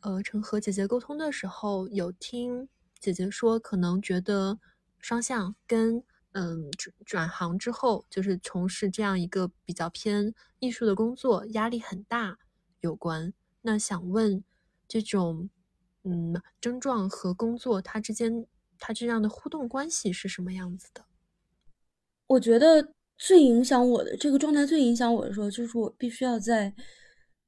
[0.00, 2.68] 呃陈和姐姐沟通的时候，有听
[3.00, 4.58] 姐姐说，可能觉得
[4.98, 6.04] 双向跟
[6.34, 12.38] 嗯转转行之后，就是从事这样一个比较偏艺术的工作，压力很大
[12.78, 13.32] 有关。
[13.62, 14.44] 那想问，
[14.86, 15.50] 这种
[16.04, 18.46] 嗯症状和工作它之间。
[18.76, 21.06] 它这样的互动关系是什么样子的？
[22.26, 26.74] 我觉得最影响我的这个状态，最影响我的时候，就是我必须要在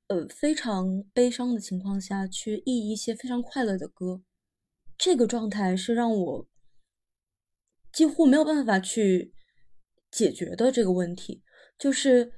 [0.06, 4.22] 呃非常悲伤的情况下去译一些非常快乐的歌。
[4.96, 6.46] 这个状态是让我
[7.96, 9.32] 几乎没有办法去
[10.10, 11.42] 解决的这个问题，
[11.78, 12.30] 就是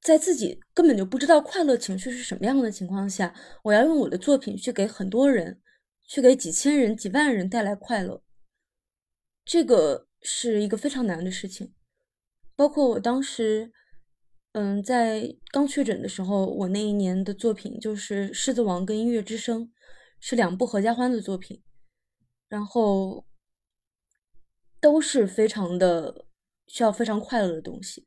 [0.00, 5.60] 在自己根本就不知道快乐情绪是什么样的情况下，我要用我的作品去给很多人，
[6.06, 8.22] 去给几千人、几万人带来快乐，
[9.44, 11.74] 这个是一个非常难的事情。
[12.54, 13.72] 包括我当时，
[14.52, 19.64] 嗯，在刚确诊的时候，我那一年的作品就是《狮子王》跟《音乐之声》，
[20.20, 21.60] 是两部合家欢的作品，
[22.48, 23.26] 然后。
[24.80, 26.24] 都是非常的
[26.66, 28.06] 需要非常快乐的东西，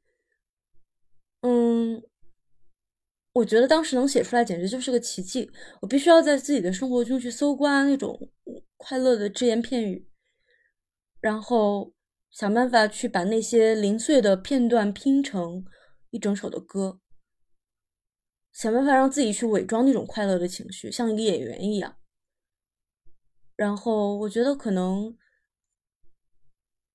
[1.42, 2.02] 嗯，
[3.34, 5.52] 我觉得当时能写出来简直就是个奇迹。
[5.82, 8.32] 我必须要在自己的生活中去搜刮那种
[8.78, 10.10] 快乐的只言片语，
[11.20, 11.94] 然后
[12.32, 15.64] 想办法去把那些零碎的片段拼成
[16.10, 17.00] 一整首的歌，
[18.52, 21.98] 想办法让自己去伪装那种快乐的情绪，像一个演员一样。
[23.56, 25.16] 然后我觉得可能。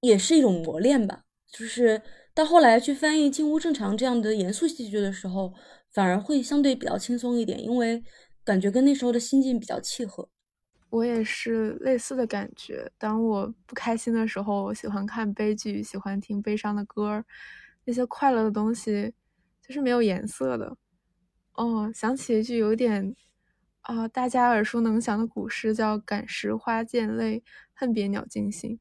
[0.00, 2.02] 也是一种磨练吧，就是
[2.34, 5.54] 到后来去翻译《近乎正常》这样的严肃戏剧的时候，
[5.90, 8.02] 反而会相对比较轻松一点，因为
[8.44, 10.28] 感觉跟那时候的心境比较契合。
[10.90, 12.90] 我也是类似的感觉。
[12.96, 17.22] 当我不开心的时候，我喜欢看悲剧，喜欢听悲伤的歌，
[17.84, 19.12] 那些快乐的东西
[19.60, 20.76] 就是没有颜色的。
[21.54, 23.14] 哦，想起一句有点
[23.82, 27.42] 啊，大家耳熟能详的古诗，叫“感时花溅泪，
[27.74, 28.80] 恨别鸟惊心”。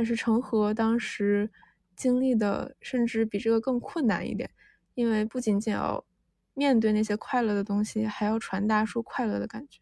[0.00, 1.50] 但是成河当时
[1.94, 4.50] 经历的甚至比这个更困难一点，
[4.94, 6.02] 因为不仅仅要
[6.54, 9.78] 面对那些快乐的东西，还要传达出快乐的感觉。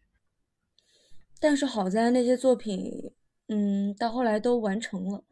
[1.39, 3.13] 但是好在那些作品，
[3.47, 5.23] 嗯，到后来都完成了，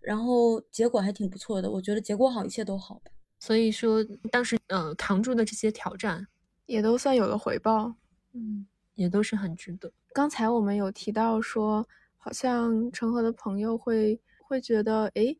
[0.00, 1.70] 然后结果还挺不错的。
[1.70, 3.00] 我觉得结果好，一切都好。
[3.38, 6.28] 所以说，当时呃扛住的这些挑战，
[6.66, 7.94] 也都算有了回报，
[8.34, 9.90] 嗯，也都是很值得。
[10.12, 11.88] 刚才我们有提到说，
[12.26, 14.20] 好像成河的朋友会。
[14.48, 15.36] 会觉得，哎，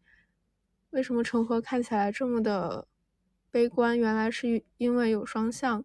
[0.91, 2.89] 为什么成河看起来这么的
[3.53, 3.97] 悲观？
[3.97, 5.85] 原来是因为有双向。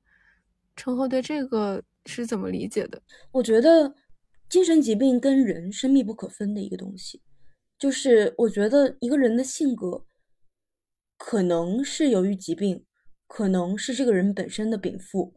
[0.76, 3.00] 成河对这个是怎么理解的？
[3.32, 3.94] 我觉得
[4.50, 7.22] 精神疾病跟人是密不可分的一个东西。
[7.78, 10.04] 就是我觉得一个人的性格，
[11.20, 12.88] 可能是由于疾病，
[13.28, 15.36] 可能是这个人本身的禀赋。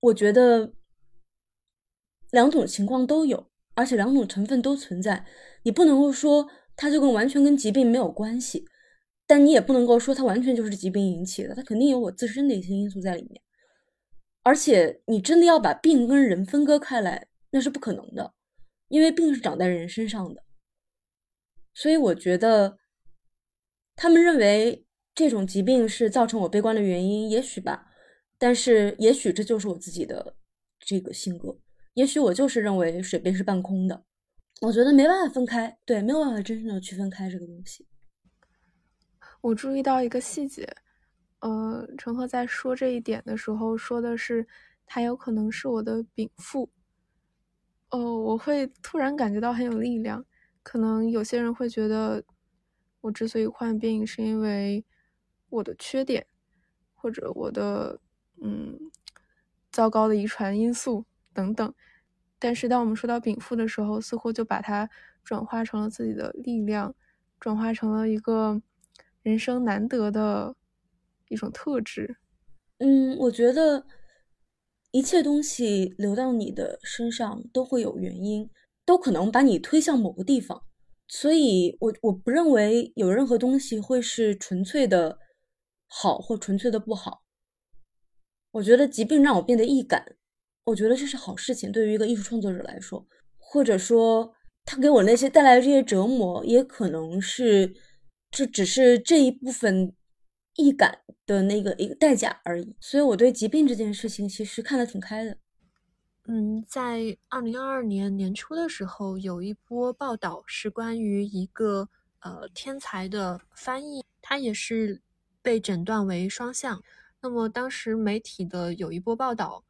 [0.00, 0.72] 我觉得
[2.30, 3.51] 两种情况都有。
[3.74, 5.24] 而且两种成分都存在，
[5.62, 8.66] 你不能够说它就跟完全跟疾病没有关系，
[9.26, 13.42] 但你也不能够说它完全就是疾病引起的，它肯定有我自身的一些因素在里面。
[14.42, 18.34] 而且你真的要把病跟人分割开来，那是不可能的，
[18.88, 20.42] 因为病是长在人身上的。
[21.72, 22.76] 所以我觉得，
[23.94, 27.86] 他们认为这种疾病是造成我悲观的原因，也许吧，
[28.36, 30.34] 但是也许这就是我自己的
[30.80, 31.56] 这个性格。
[31.94, 34.04] 也许我就是认为水杯是半空的，
[34.62, 37.86] 我觉得没办法分开，对，没有办法真正的区分开这个东西。
[39.40, 40.66] 我注意到一个细节，
[41.40, 44.46] 呃，陈赫在说这一点的时候说的是，
[44.86, 46.70] 他有可能是我的禀赋。
[47.90, 50.24] 哦，我会突然感觉到很有力量。
[50.62, 52.24] 可能有些人会觉得，
[53.00, 54.82] 我之所以患病，是因为
[55.50, 56.24] 我的缺点，
[56.94, 58.00] 或者我的
[58.40, 58.78] 嗯
[59.70, 61.04] 糟糕的遗传因素。
[61.34, 61.74] 等等，
[62.38, 64.88] 但是当我们说到禀赋的时候，似乎就把它
[65.24, 66.94] 转化成了自己的力量，
[67.38, 68.60] 转化成了一个
[69.22, 70.54] 人生难得的
[71.28, 72.16] 一种特质。
[72.78, 73.86] 嗯，我觉得
[74.90, 78.50] 一切东西流到你的身上都会有原因，
[78.84, 80.62] 都可能把你推向某个地方。
[81.08, 85.18] 所以，我我不认为有任何东西会是纯粹的
[85.86, 87.22] 好或纯粹的不好。
[88.52, 90.16] 我觉得疾病让我变得易感。
[90.64, 93.04] 我觉得这是好事情，对于一个艺术创作者来说，
[93.36, 94.32] 或者说
[94.64, 97.74] 他给我那些带来的这些折磨，也可能是
[98.30, 99.92] 这只是这一部分
[100.54, 102.76] 易感的那个一个代价而已。
[102.80, 105.36] 所以我对疾病这件事情其实看得挺开的。
[106.28, 111.88] 嗯，在二零二二年年初的时候，有一波报道是关于一个
[112.20, 115.02] 呃天才的翻译，他也是
[115.42, 116.80] 被诊断为双向。
[117.20, 119.64] 那么当时媒体的有一波报道。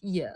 [0.00, 0.32] 也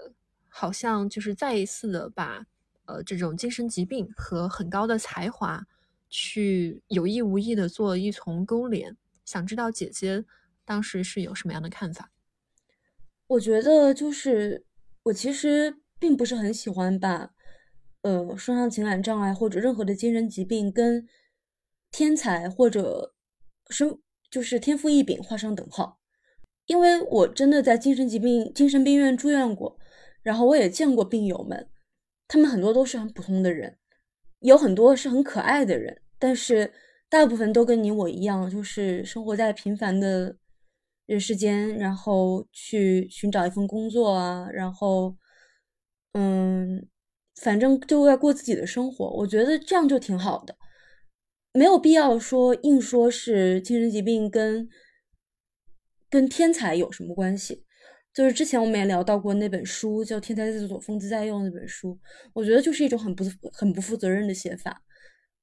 [0.48, 2.46] 好像就是再一次的把
[2.84, 5.66] 呃这种精神疾病和很高的才华
[6.08, 8.96] 去有意无意的做一重勾连。
[9.24, 10.24] 想知道姐姐
[10.64, 12.10] 当时是有什么样的看法？
[13.26, 14.64] 我觉得就是
[15.02, 17.30] 我其实并不是很喜欢把
[18.02, 21.08] 呃双向情感障碍或者任何的精神疾病跟
[21.90, 23.14] 天才或者
[23.68, 23.98] 生
[24.30, 25.98] 就是天赋异禀画上等号。
[26.66, 29.78] 因为我真的在精神疾病精神病院住院过，
[30.22, 31.68] 然后我也见过病友们，
[32.28, 33.78] 他们很多都是很普通的人，
[34.40, 36.72] 有很多是很可爱的人，但是
[37.08, 40.36] 大部分都跟你我一样，就是生活在平凡的
[41.06, 45.16] 人世间，然后去寻找一份工作啊，然后，
[46.14, 46.84] 嗯，
[47.40, 49.08] 反正就在过自己的生活。
[49.10, 50.56] 我觉得这样就挺好的，
[51.52, 54.68] 没有必要说硬说是精神疾病跟
[56.10, 57.64] 跟天才有什么关系。
[58.14, 61.98] 就是之前我们也聊到过那本书，叫《天才在左，疯子在右》那本书，
[62.32, 64.82] 我觉得就是一种很不很不负责任的写法，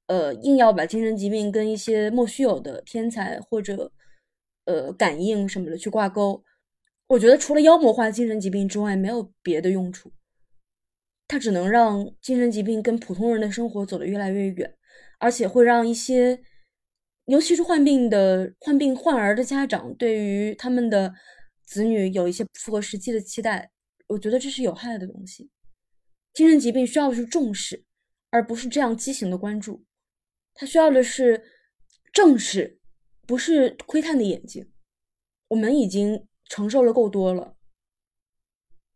[0.08, 3.92] 呃，硬要把精神疾病跟一些莫须有的天才或者
[4.64, 6.42] 呃感应什么的去挂钩，
[7.06, 10.12] 我觉得除了妖魔化精神疾病之外，没有别的用处，
[11.28, 14.74] 它只能让精神疾病跟普通人的生活走得越来越远，
[15.20, 16.40] 而且会让一些，
[17.26, 21.14] 尤其是患病的患病患儿的家长对于他们的。
[21.66, 23.70] 子女有一些不符合实际的期待，
[24.06, 25.50] 我觉得这是有害的东西。
[26.34, 27.82] 精神疾病需要的是重视，
[28.28, 29.82] 而不是这样畸形的关注。
[30.52, 31.42] 他需要的是
[32.12, 32.78] 正视，
[33.26, 34.70] 不是窥探的眼睛。
[35.48, 37.56] 我们已经承受了够多了，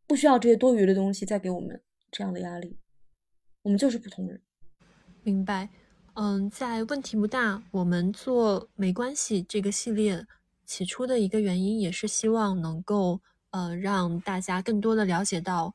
[0.07, 2.79] 不需要这些多余的东西再给我们这样的压力。
[3.63, 4.43] 我们就是普通人。
[5.23, 5.71] 明白。
[6.21, 10.27] 嗯，在问题不大，我们做没关系这个系列。
[10.67, 15.73] 起初的一个原因也是希望能够呃让大家更多的了解到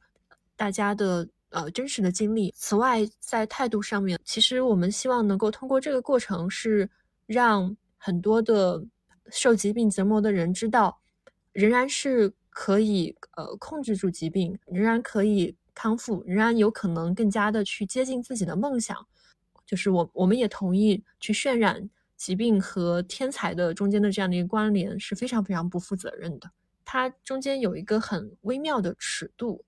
[0.57, 2.53] 大家的呃真实的经历。
[2.57, 6.89] 此外，在态度上面，其实我们希望能够通过这个过程是
[7.25, 8.83] 让很多的
[9.31, 10.99] 受疾病折磨的人知道，
[11.53, 19.07] 仍然是可以呃控制住疾病，仍然可以康复，仍然有可能更加的去接近自己的梦想。
[19.73, 21.89] 就是我我们也同意去渲染。
[22.15, 26.49] 疾病和天才的中间的这样的一个关联是非常非常不负责任的。
[26.85, 29.65] 它中间有一个很微妙的尺度，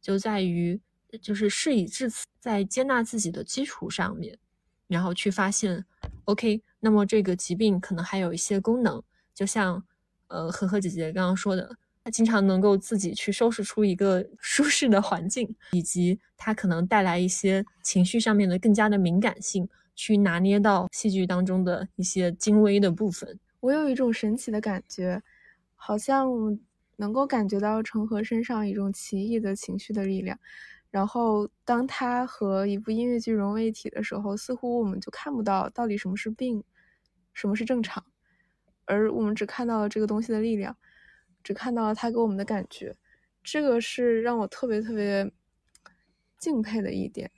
[0.00, 0.80] 就在于
[1.20, 4.38] 就是事已至此，在接纳自己的基础上面，
[4.86, 5.84] 然后去发现
[6.26, 9.02] ，OK，那么这个疾病可能还有一些功能，
[9.34, 9.82] 就像
[10.28, 11.76] 呃呵呵姐姐刚刚说的，
[12.10, 19.68] 经常能够自己去收拾出一个 舒适的环境，以及它可能带来一些情绪上面的更加的敏感性。
[20.00, 25.20] 去拿捏到戏剧当中的一些精微的部分，我有一种神奇的感觉，
[25.74, 26.28] 好像
[26.94, 30.38] 能够感觉到成河身上一种奇异的情绪的力量。
[30.92, 36.62] 然后，当他和一部音乐剧融为一体的时候，似乎我们就看不到到底什么是病，
[37.34, 38.04] 什么是正常，
[38.84, 40.76] 而我们只看到了这个东西的力量，
[41.48, 42.94] 只看到了他给我们的感觉。
[43.42, 45.32] 这个是让我特别特别
[46.38, 47.30] 敬佩的一点。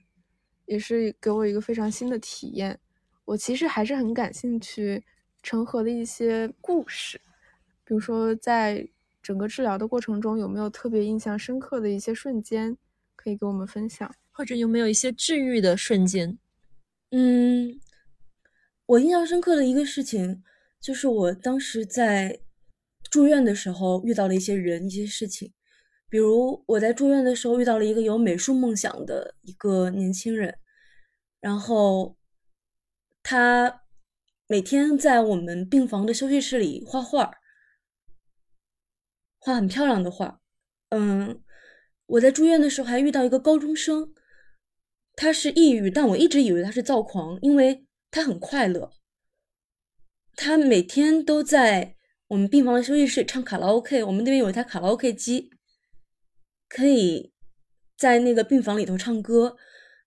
[0.67, 2.77] 也是给我一个非常新的体验。
[3.25, 5.01] 我其实还是很感兴趣
[5.45, 7.21] 成河的一些故事，
[7.85, 8.89] 比如说在
[9.23, 12.77] 整个治疗的过程中，有没有特别印象深刻的一些瞬间
[13.15, 16.37] 可以给我们分享，或者有没有一些治愈的瞬间？
[17.11, 17.81] 嗯，
[18.87, 20.45] 我印象深刻的一个事情
[20.81, 22.39] 就是我当时在
[23.11, 25.53] 住院的时候遇到了一些人、一些事情。
[26.09, 30.59] 比如我在住院的时候遇到了一个有美术梦想的一个年轻人，
[31.41, 32.17] 然后
[33.23, 33.83] 他
[34.49, 37.31] 每天在我们病房的休息室里画画，
[39.39, 40.41] 画很漂亮的画。
[40.89, 41.41] 嗯，
[42.07, 44.13] 我在住院的时候还遇到一个高中生，
[45.15, 48.91] 他是抑郁，但我一直以为他是躁狂，因为他很快乐。
[50.35, 51.97] 他每天都在
[52.31, 55.51] 我们病房的休息室唱卡拉 OK，我们那边有一台卡拉 OK 机。
[56.69, 57.33] 可以
[57.97, 59.57] 在那个病房里头唱歌，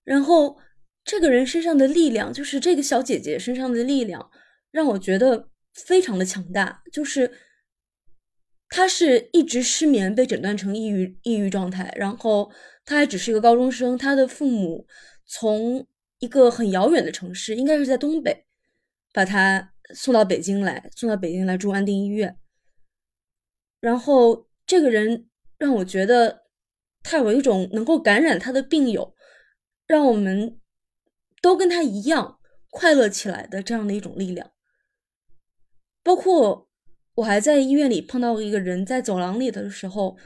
[0.02, 0.56] 然后
[1.04, 4.30] 这个人身上的力量，就是这个小姐姐身上的力量，
[4.70, 6.82] 让我觉得非常的强大。
[6.90, 7.30] 就是
[8.70, 12.50] 她是一直失眠，被诊断成抑郁抑郁状态，然后
[12.86, 14.86] 她还只是一个高中生，她的父母
[15.26, 15.86] 从
[16.20, 18.46] 一个很遥远的城市，应该是在东北，
[19.12, 22.38] 把她送到北京来，送到北京来住安定医院。
[23.80, 25.28] 然后这个人
[25.58, 26.44] 让我觉得。
[27.06, 29.14] 他有一种能够感染他的病友，
[29.86, 30.58] 让我们
[31.42, 34.52] 都跟他一样快乐起来的这样的一种力量。
[36.02, 36.70] 包括
[37.16, 40.16] 我还在医院里碰到一个人，在走廊里的时候，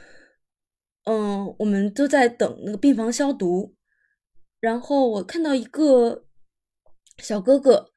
[1.03, 3.75] 嗯，我们都在等那个病房消毒，
[4.61, 6.25] 然后我看到一个
[7.17, 7.91] 小哥哥，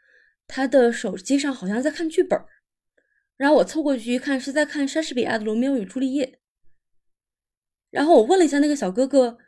[0.54, 2.38] 他的手机上好像在看剧本，
[3.38, 6.26] 然后我凑过去一看，是在看莎士比亚的《罗密欧与朱丽叶》。
[7.88, 9.38] 然后我问了一下那个小哥哥，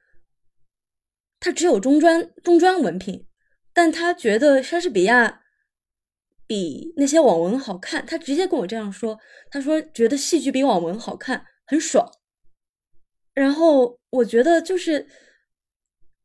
[1.38, 3.26] 他只有中专中专文凭，
[3.74, 5.42] 但他觉得莎士比亚
[6.46, 8.06] 比那些网文好看。
[8.06, 9.20] 他直接跟我这样说
[9.52, 12.10] ：“他说觉得戏剧比网文好看，很爽。”
[13.34, 15.06] 然后我觉得就是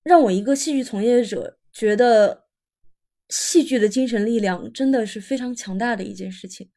[0.03, 2.47] 让我一个戏剧从业者觉得
[3.29, 6.69] 戏剧的精神力量真的是非常强大的一件事情，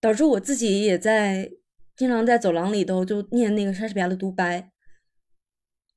[0.00, 1.52] 导致我自己也在
[1.94, 4.72] 经常在走廊里头就念那个莎士比亚的独白，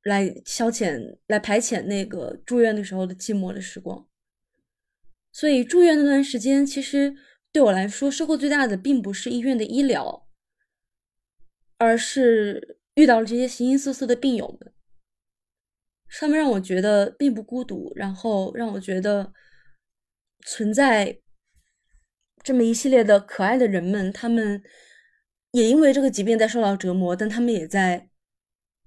[0.04, 4.08] 来消遣、来排遣那个住院的时候的寂寞的时光。
[5.32, 7.16] 所以住院那段时间，其实
[7.52, 10.28] 对我来说收获最大的，并不是医院的医疗，
[11.78, 14.75] 而是遇到了这些形形色色的病友们。
[16.10, 19.34] 他们让我觉得并不孤独，然后让我觉得
[20.46, 21.20] 存在
[22.44, 24.64] 这么一系列的可爱的人们，他们
[25.52, 28.10] 也因为这个疾病在受到折磨，但他们也在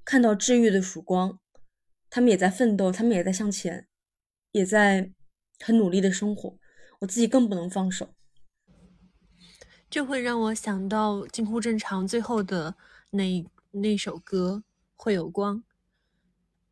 [0.05, 1.39] 看到治愈的曙光，
[2.09, 3.87] 他们也在奋斗，他们也在向前，
[4.53, 5.13] 也在
[5.65, 6.59] 很努力的生活。
[7.01, 8.15] 我自己更不能放手，
[9.91, 12.75] 这会让我想到近乎正常最后的
[13.11, 14.65] 那那首歌
[14.97, 15.63] 会有光。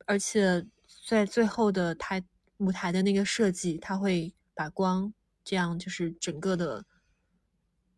[0.07, 0.67] 而且
[1.07, 2.25] 在最后的台
[2.57, 5.13] 舞台的那个设计，它会把光
[5.45, 6.85] 这样就是整个的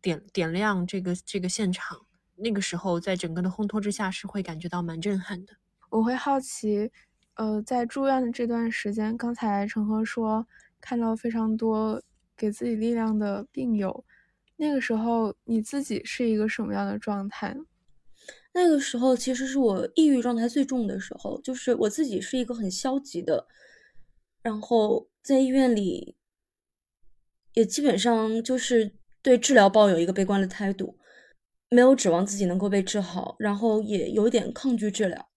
[0.01, 2.05] 点点亮这个这个现场。
[2.35, 5.53] 那个时候，在整个的烘托之下，是会感觉到蛮震撼的。
[5.89, 6.89] 我会好奇，
[7.35, 10.47] 呃，在住院的这段时间，刚才陈赫说
[10.79, 12.01] 看到非常多
[12.37, 14.05] 给自己力量的病友，
[14.55, 17.55] 那个时候你自己是一个什么样的状态？
[18.51, 23.47] 那个时候其实是我抑郁状态最重的时候，就是我自己是一个很消极的，
[24.41, 26.17] 然后在医院里
[27.53, 28.91] 也基本上就是
[29.21, 30.97] 对治疗抱有一个悲观的态度，
[31.69, 35.29] 没有指望自己能够被治好，然后也有点抗拒治疗。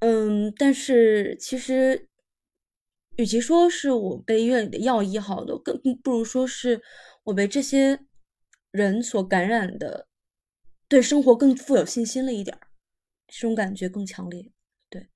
[0.00, 2.08] 嗯，但是其实
[3.16, 6.80] 与其说是我被医院里的药医好的，更不如说是
[7.24, 8.00] 我被这些
[8.70, 10.08] 人所感染的。
[10.90, 12.66] 对生活更富有信心了一点儿，
[13.28, 14.50] 这种感觉更强烈。
[14.88, 15.06] 对，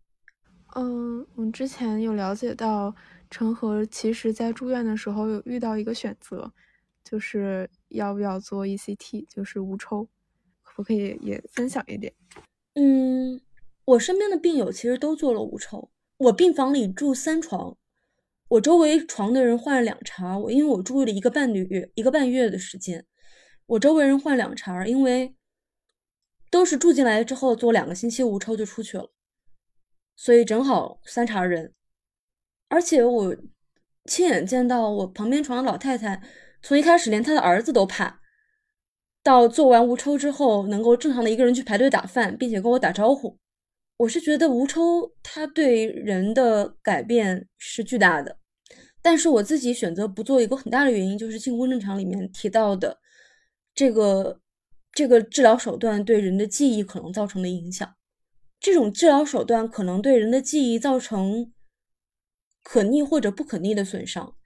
[0.77, 2.95] 嗯，我们之前有了解到，
[3.29, 6.53] 陈和其实在住院的时候有遇到一个选择，
[7.03, 10.09] 就是要不要做 ECT，就是无抽，
[10.63, 12.15] 可不可以也分享一点？
[12.75, 13.41] 嗯，
[13.85, 15.91] 我身边的病友其实都做了无抽。
[16.19, 17.77] 我病房里住三床，
[18.47, 20.39] 我周围床的人换了两茬。
[20.39, 23.05] 我因为我住了一个半月，一个半月的时间，
[23.67, 25.35] 我周围人换两茬，因为。
[26.55, 29.11] 都是住进来之后做两个星期无抽就出去了，
[30.15, 31.75] 所以正好三茬人。
[32.69, 33.37] 而且我
[34.05, 36.23] 亲眼见到我旁边床的老太太，
[36.63, 38.21] 从一开始连她的儿子都怕，
[39.25, 43.37] 到做完无抽之后能够正常的一个人去排队打饭，并且跟我打招呼。
[43.97, 48.39] 我是觉得无抽它对人的改变是巨大的，
[49.03, 52.97] 但是我自己选择不做一个很大的原因就是进攻正常里面提到的
[53.75, 54.41] 这个。
[54.95, 57.97] 这个治疗手段对人的记忆可能造成的影响，
[58.61, 61.53] 这种治疗手段可能对人的记忆造成
[62.63, 64.37] 可逆或者不可逆的损伤，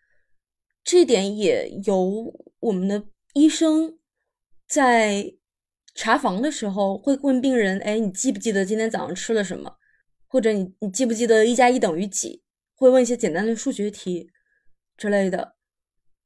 [0.83, 3.99] 这点也由我们的医生
[4.67, 5.35] 在
[5.95, 9.77] 查房的时候会问病人：“哎，你记不记得今天早上吃了什么？
[10.27, 12.43] 或者你你记不记得一加一等于几？”
[12.75, 14.31] 会问一些简单的数学题
[14.97, 15.57] 之类的。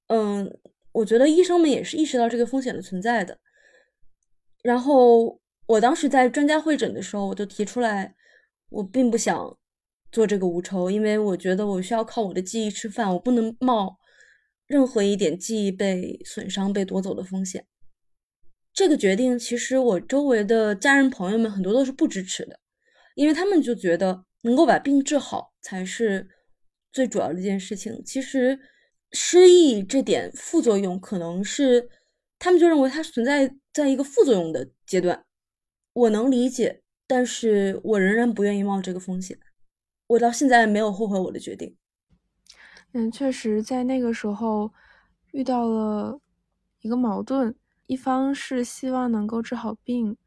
[0.08, 0.58] 嗯，
[0.92, 3.38] 我觉得医生们也是意识到这个风险的存在的。
[4.62, 8.14] 然后我当时在专家会诊的时候，我就提出来，
[8.68, 9.58] 我并不想
[10.12, 13.98] 做这个无抽，因为我觉得我需要靠我的记忆吃饭，我不能冒
[14.68, 17.66] 任何一点记忆被损伤、被夺走的风险。
[18.72, 22.60] 这个决定，其实我周围的家人朋友们很多都是不支持的，
[23.16, 26.28] 因为他们就觉得能够把病治好才是
[26.92, 28.00] 最主要的一件事情。
[28.04, 28.56] 其实
[29.10, 31.88] 失忆这点副作用，可能是
[32.38, 33.52] 他们就认为它存在。
[33.72, 35.24] 在一个副作用的阶段，
[35.94, 39.38] 我能理解，但是我仍然不愿意冒这个风险。
[40.08, 41.74] 我到现在没有后悔我的决定。
[42.92, 44.74] 嗯，确实，在那个时候
[45.30, 46.20] 遇到了
[46.82, 47.54] 一个矛盾，
[47.86, 50.18] 一方是希望能够治好病，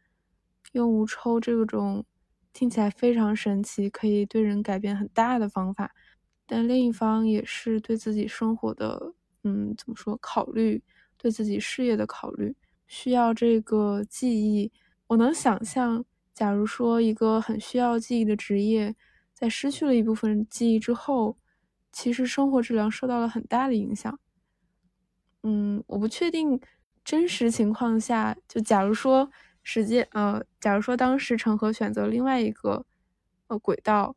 [0.72, 2.04] 用无抽这种
[2.52, 5.94] 听起来非常神奇，可以对人改变很大的方法，
[6.48, 10.82] 但另一方也是对自己生活的，嗯，怎么说，考虑，
[11.16, 12.56] 对自己事业的考虑。
[12.88, 14.72] 需要这个记忆，
[15.08, 18.96] 我能想象，假如说一个很需要记忆的职业，
[19.34, 21.38] 在失去了一部分记忆之后，
[21.92, 24.20] 其实生活质量受到了很大的影响。
[25.44, 26.60] 嗯，我不确定
[27.04, 29.30] 真实情况下，就假如说
[29.64, 32.86] 时间，呃，假如说当时陈和选择另外一个
[33.48, 34.16] 呃轨道，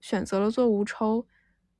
[0.00, 1.26] 选择了做无抽，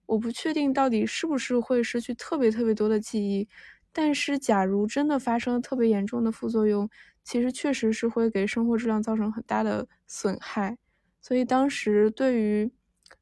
[0.07, 3.49] 我不确定到底是不是会失去特别特别多的记忆。
[3.93, 6.89] 但是，假如真的发生了特别严重的副作用，
[7.25, 10.79] 其实确实是会给生活质量造成很大的损害。
[11.21, 12.71] 所以当时对于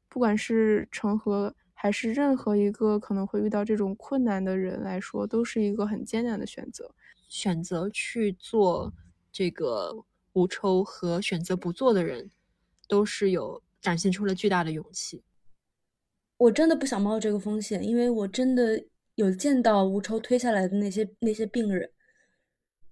[0.07, 6.93] 不管是成和还是任何一个可能会遇到这种困难的人来说，都是一个很艰难的选择。
[7.27, 8.93] 选择去做
[9.31, 12.29] 这个无抽和选择不做的人，
[12.87, 15.23] 都是有展现出了巨大的勇气。
[16.37, 18.83] 我真的不想冒这个风险，因为我真的
[19.19, 21.91] 有见到无抽推下来的那些那些病人。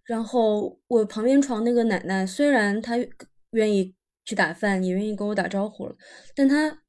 [0.03, 2.95] 然后我旁边床那个奶奶，虽然她
[3.51, 5.95] 愿意去打饭，也愿意跟我打招呼了，
[6.36, 6.84] 但她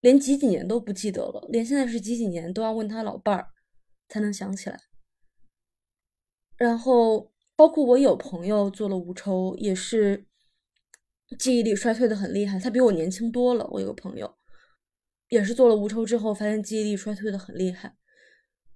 [0.00, 3.48] 连几几年都不记得了，连现在是几几年都要问她老伴儿
[4.08, 4.78] 才能想起来。
[6.56, 10.26] 然后包括我有朋友做了无抽，也是
[11.36, 13.66] 记忆力衰退的很厉害，他比我年轻多了。
[13.72, 14.32] 我有个朋友
[15.28, 17.96] 也是做了无抽之后，发现记忆力衰退的很厉害。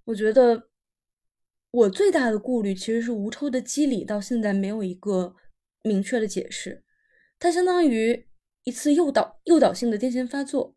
[0.04, 0.68] 我觉得。
[1.76, 5.34] 我最大的顾虑其实是无抽的机理到现在没有一个
[5.82, 6.84] 明确的解释，
[7.36, 8.28] 它相当于
[8.62, 10.76] 一次诱导诱导性的癫痫发作，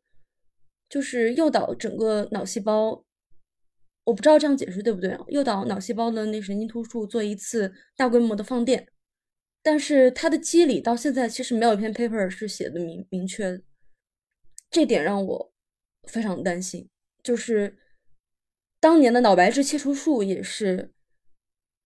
[0.90, 3.06] 就是诱导整个脑细胞，
[4.06, 5.24] 我不知道这样解释对不对啊？
[5.28, 8.88] 诱导脑细胞的那神经突触做一次大规模的放电，
[9.62, 13.62] 但是它的机理到现在其实没有一篇 paper 是写的明明确，
[14.72, 15.54] 这点让我
[16.08, 16.90] 非常担心，
[17.22, 17.78] 就是。
[18.80, 20.94] 当年的脑白质切除术也是，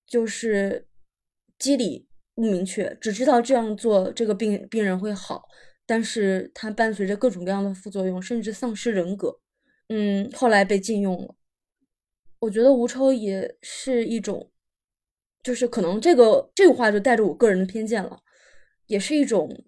[0.06, 0.88] 就是
[1.58, 5.48] 机理不明确，只知道这样做这个病病人会好，
[5.86, 9.40] 但是它伴随着各种各样的副作用，甚至丧失人格。
[9.88, 11.36] 嗯，后来被禁用了。
[12.40, 14.52] 我觉得无抽也是一种，
[15.42, 18.20] 就是可能这个这个话就带着我个人的偏见了，
[18.88, 19.64] 也是一种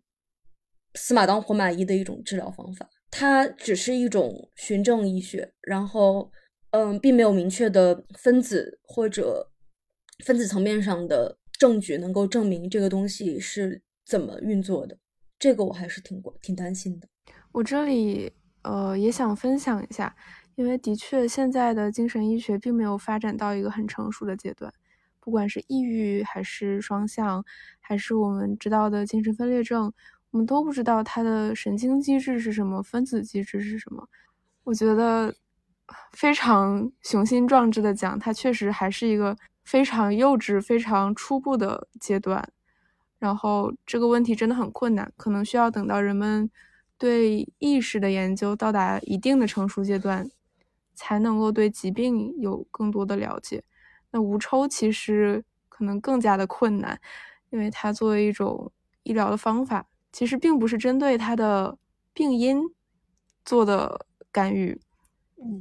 [0.96, 2.90] 死马当活马医的一种治疗方法。
[3.10, 6.30] 它只是一种循证医学，然后。
[6.74, 9.52] 嗯，并没有明确的分子或者
[10.26, 14.98] 分子层面上的证据能够证明这个东西是怎么运作的，
[15.38, 17.08] 这个我还是挺挺担心的。
[17.52, 20.16] 我这里呃也想分享一下，
[20.56, 24.74] 因为的确现在的精神医学并没有发展到一个很成熟的阶段，
[25.20, 27.46] 不管是抑郁还是双向，
[27.82, 29.94] 还是我们知道的精神分裂症，
[30.32, 34.10] 我们都不知道它的神经机制是什么，分子机制是什么。
[34.64, 35.36] 我觉得。
[36.12, 42.48] 非常雄心壮志的讲，它确实还是一个非常幼稚、非常初步的阶段。
[43.20, 46.50] 然后这个问题真的很困难，可能需要等到人们
[46.98, 50.30] 对意识的研究到达一定的成熟阶段，
[50.94, 53.64] 才能够对疾病有更多的了解。
[54.12, 57.00] 那无抽其实可能更加的困难，
[57.50, 58.72] 因为它作为一种
[59.04, 61.78] 医疗的方法，其实并不是针对它的
[62.14, 62.62] 病因
[63.46, 64.80] 做的干预。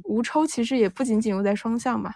[0.03, 2.13] 无抽其实也不仅仅用在双向嘛，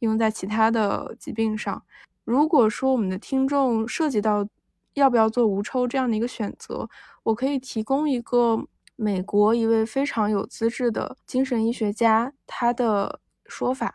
[0.00, 1.82] 用在其他的疾病上。
[2.24, 4.46] 如果说我们的听众涉及到
[4.94, 6.88] 要不要做无抽这样的一个选择，
[7.22, 13.94] 我可以提供一个美国一位非常有资质的精神医学家他的说法，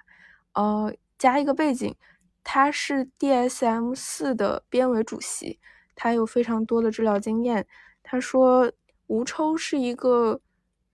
[0.53, 1.95] 呃，加一个背景，
[2.43, 5.59] 他是 DSM 四的编委主席，
[5.95, 7.67] 他有非常多的治疗经验。
[8.03, 8.72] 他说
[9.07, 10.39] 无抽是一个。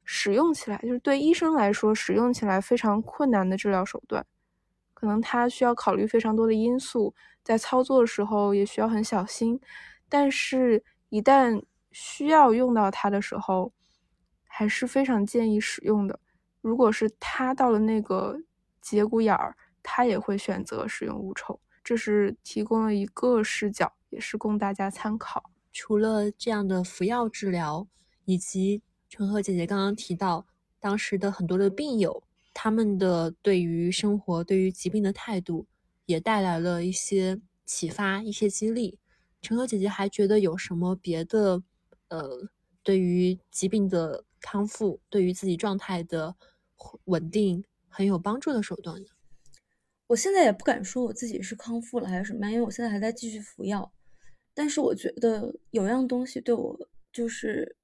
[0.10, 4.26] 使用起来就是对医生来说，使用起来非常困难的治疗手段，
[4.93, 9.60] 可能他需要考虑非常多的因素，在操作的时候也需要很小心。
[10.08, 13.74] 但是，一旦需要用到它的时候，
[14.47, 16.18] 还是非常建议使用的。
[16.62, 18.39] 如果是他到了那个
[18.80, 21.60] 节骨眼儿，他也会选择使用无抽。
[21.84, 25.51] 这是提供了一个视角，也是供大家参考。
[25.74, 27.86] 除了这样的服药治疗，
[28.24, 28.82] 以及。
[29.10, 30.45] 陈赫姐姐刚刚提到，
[30.80, 35.66] 当时的很多的病友，他们的对于生活、对于疾病的态度，
[36.05, 38.99] 也带来了一些启发、一些激励。
[39.41, 41.64] 陈赫姐姐还觉得有什么别的，
[42.10, 42.49] 呃，
[42.84, 46.36] 对于疾病的康复、对于自己状态的
[47.05, 49.08] 稳定很有帮助的手段呢？
[50.08, 53.91] 我现在也不敢说我自己是康复了还是什么，因为我现在还在继续服药。
[54.53, 56.78] 但是我觉得有样东西对我
[57.12, 57.78] 就是。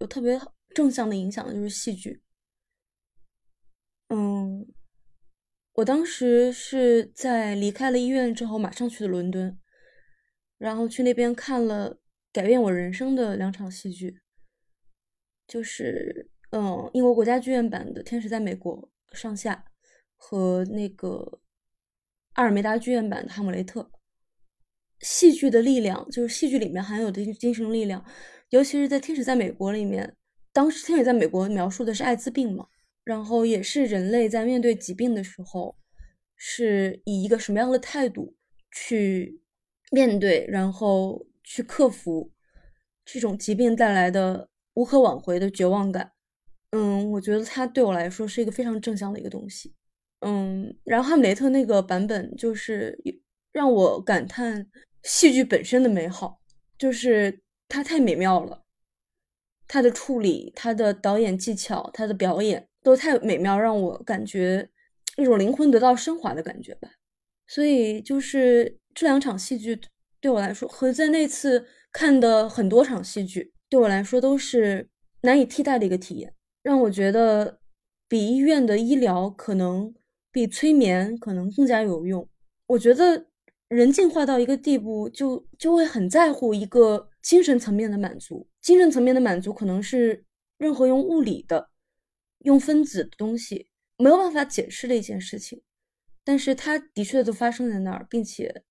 [0.00, 0.40] 有特别
[0.74, 2.22] 正向的影响的就是戏剧。
[4.08, 4.66] 嗯，
[5.74, 9.58] 我当时是在离开了医院之后，马上去的伦敦，
[10.58, 11.98] 然后去那边看了
[12.32, 14.20] 改变我人生的两场戏剧，
[15.46, 19.64] 就是嗯，英国国家剧院版的《天使在美国》上下
[20.16, 21.40] 和那个
[22.34, 23.80] 阿尔梅达剧院版的《哈姆雷特》。
[25.00, 28.02] 戏剧的力量，就是戏剧里面含有的精神力量。
[28.50, 30.16] 尤其是在《天使在美国》里面，
[30.52, 32.66] 当时《天使在美国》描述的是艾滋病嘛，
[33.02, 35.76] 然后也是人类在面对疾病的时候，
[36.36, 38.36] 是以一个什么样的态度
[38.70, 39.40] 去
[39.90, 42.30] 面对，然后去克服
[43.04, 46.12] 这种疾病带来的无可挽回的绝望感。
[46.70, 49.74] 嗯，我觉得它对我来说是一个非常正向的一个东西。
[50.20, 52.98] 嗯，然后哈姆雷特那个版本就是
[53.52, 54.66] 让我感叹
[55.02, 56.40] 戏剧本身的美好，
[56.78, 58.62] 就是它太美妙了，
[59.66, 64.68] 它的处理、它的导演技巧、它的表演都太美妙，让我感觉
[65.16, 66.88] 一种灵魂得到升华的感觉吧。
[67.46, 69.80] 所以就是这两场戏剧
[70.20, 74.88] 对我来说，和在那次看的很多场戏剧对我来说都是
[75.22, 76.34] 难以替代的一个体验。
[76.62, 77.60] 让我觉得，
[78.08, 79.94] 比医院的医疗可能
[80.32, 82.26] 比催眠可能更加有用。
[82.68, 83.26] 我觉得
[83.74, 88.48] 人进化到一个地步，就就会很在乎一个精神层面的满足。
[88.60, 90.24] 精神层面的满足，可能是
[90.58, 91.70] 任何用物理的、
[92.40, 93.68] 用分子的东西
[93.98, 95.62] 没有办法解释的一件事情。
[96.24, 98.62] 但是它的确都发生在那儿，并且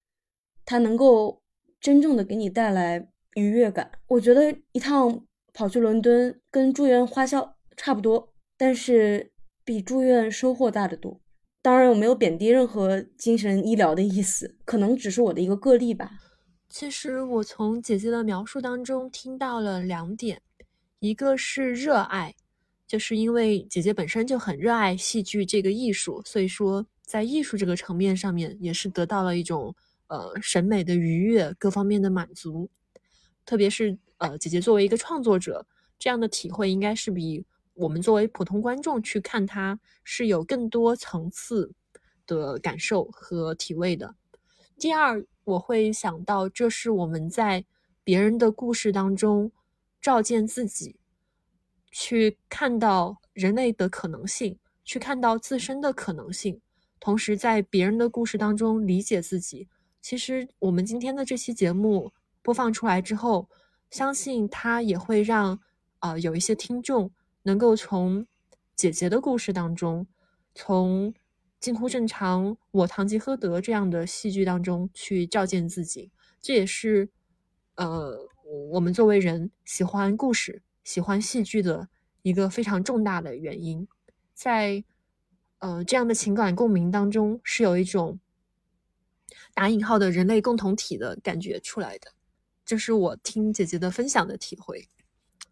[0.65, 1.43] 它能够
[1.79, 3.91] 真正的给你带来愉悦感。
[4.07, 7.55] 我觉得一趟跑去伦敦跟住院花销。
[7.75, 9.31] 差不多，但是
[9.65, 11.19] 比住院收获大得多。
[11.64, 16.20] 当然，我没有贬低任何精神医疗的意思，可能只是我的一个个例吧。
[16.68, 20.41] 其实我从姐姐的描述当中听到了两点，
[20.99, 22.36] 一个是热爱，
[22.86, 29.74] 就是因为姐姐本身就很热爱戏剧这个艺术，所以说在艺术这个层面上面也是得到了一种
[30.07, 32.70] 呃审美的愉悦，各方面的满足。
[33.45, 35.66] 特别是呃姐姐作为一个创作者，
[35.97, 37.45] 这样的体会应该是比。
[37.76, 41.74] 我们作为普通观众去看它，是有更多层次
[42.28, 44.15] 的感受和体味的。
[44.78, 47.65] 第二，我会想到，这是我们在
[48.03, 49.51] 别人的故事当中
[50.01, 50.97] 照见自己，
[51.91, 56.61] 去看到人类的可能性，去看到自身的可能性，
[56.99, 59.67] 同时在别人的故事当中理解自己。
[60.01, 62.11] 其实，我们今天的这期节目
[62.41, 63.49] 播放出来之后，
[63.89, 65.59] 相信它也会让
[65.99, 67.11] 啊有一些听众。
[67.43, 68.25] 能够从
[68.75, 70.07] 姐姐的故事当中，
[70.55, 71.13] 从
[71.59, 77.09] 近乎正常我堂吉诃德这样的戏剧当中去照见自己，这也是
[77.75, 78.27] 呃
[78.71, 81.87] 我们作为人喜欢故事、喜欢戏剧的
[82.21, 83.87] 一个非常重大的原因。
[84.33, 84.83] 在
[85.59, 88.19] 呃这样的情感共鸣当中，是有一种
[89.53, 92.11] 打引号的人类共同体的感觉出来的。
[92.65, 94.89] 这是我听姐姐的分享的体会。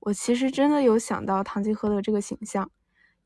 [0.01, 2.69] 我其实真的有想到唐吉诃德这个形象，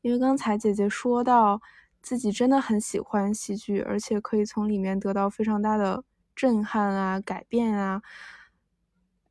[0.02, 1.60] 因为刚才姐姐说到
[2.02, 6.04] 自己真的很喜欢戏剧，而且可以从里面得到非常大的
[6.34, 8.02] 震撼啊、改变啊。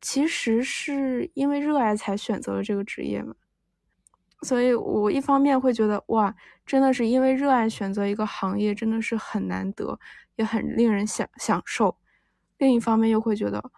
[0.01, 3.35] 其实是因为热爱才选择了这个职业嘛，
[4.41, 6.35] 所以我一方面会觉得哇，
[6.65, 9.99] 真的是因为热爱选择一个行业真的是很难得，
[10.35, 11.95] 也很令人享享受；
[12.57, 13.71] 另一方面又会觉得，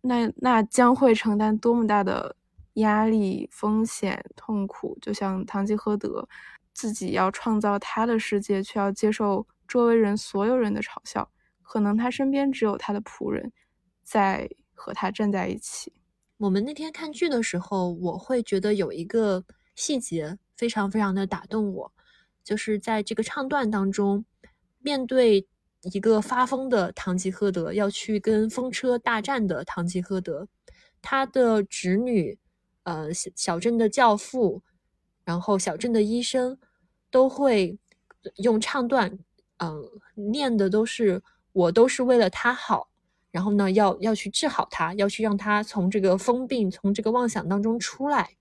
[0.00, 2.35] 那那将会承担多么大的。
[2.76, 6.28] 压力、风险、痛苦，就像堂吉诃德
[6.72, 11.30] 自己要创造他的世界，却要接受周围人所有人的嘲笑。
[11.62, 13.50] 可能他身边只有他的仆人
[14.04, 15.92] 在和他站在一起。
[16.36, 19.42] 我们那天看剧的时候，我会觉得有一个
[19.74, 21.92] 细节非常非常的打动我，
[22.44, 24.24] 就是在这个唱段当中，
[24.80, 25.46] 面对
[25.92, 30.46] 一个发疯的堂吉诃德要去跟风车大战的堂吉诃德，
[31.00, 32.38] 他的侄女。
[32.86, 34.62] 呃，小小镇的教父，
[35.24, 36.56] 然后小镇的医生，
[37.10, 37.76] 都会
[38.36, 39.18] 用唱段，
[39.58, 39.82] 嗯，
[40.14, 41.20] 念的都是
[41.50, 42.88] 我都是为了他好，
[43.32, 48.36] 然后呢，要要去治好他，要去让他从这个疯病，从这个妄想当中出来。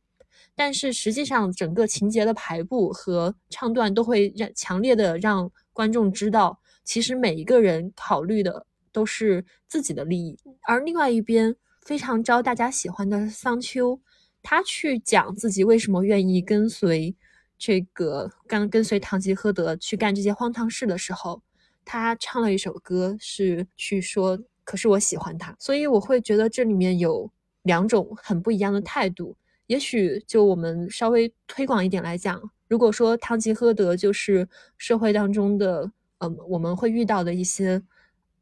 [0.54, 10.38] 但是实际上，整个情节的排布和唱段都会让强烈的让观众知道，其实每一个人考虑的都是自己的利益。
[10.68, 14.00] 而另外一边，非常招大家喜欢的桑丘。
[14.48, 17.16] 他去讲自己为什么愿意跟随
[17.58, 21.42] 这个跟跟随堂吉诃德去干这些荒唐事的时候，
[21.84, 27.32] 他唱了一首歌，是去说，可是我喜欢他，所以我会觉得这里面有
[27.64, 29.36] 两种很不一样的态度。
[29.66, 37.82] 也许就我们稍微推广一点来讲，如果说堂吉诃德就是社会当中的，嗯，我们会遇到的一些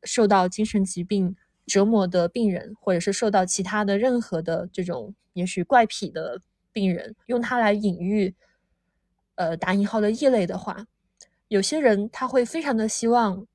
[0.04, 1.34] 受到精神疾病。
[1.66, 6.42] 折磨的病人，或者是受到其他的任何的这种也许怪癖的
[6.72, 8.34] 病人，用它来隐喻，
[9.36, 10.86] 呃，打引号的异类的话，
[11.48, 13.46] 有些人他会非常的希望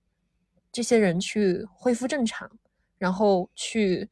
[0.72, 2.50] 这些人去恢复正常，
[2.96, 4.08] 然后去，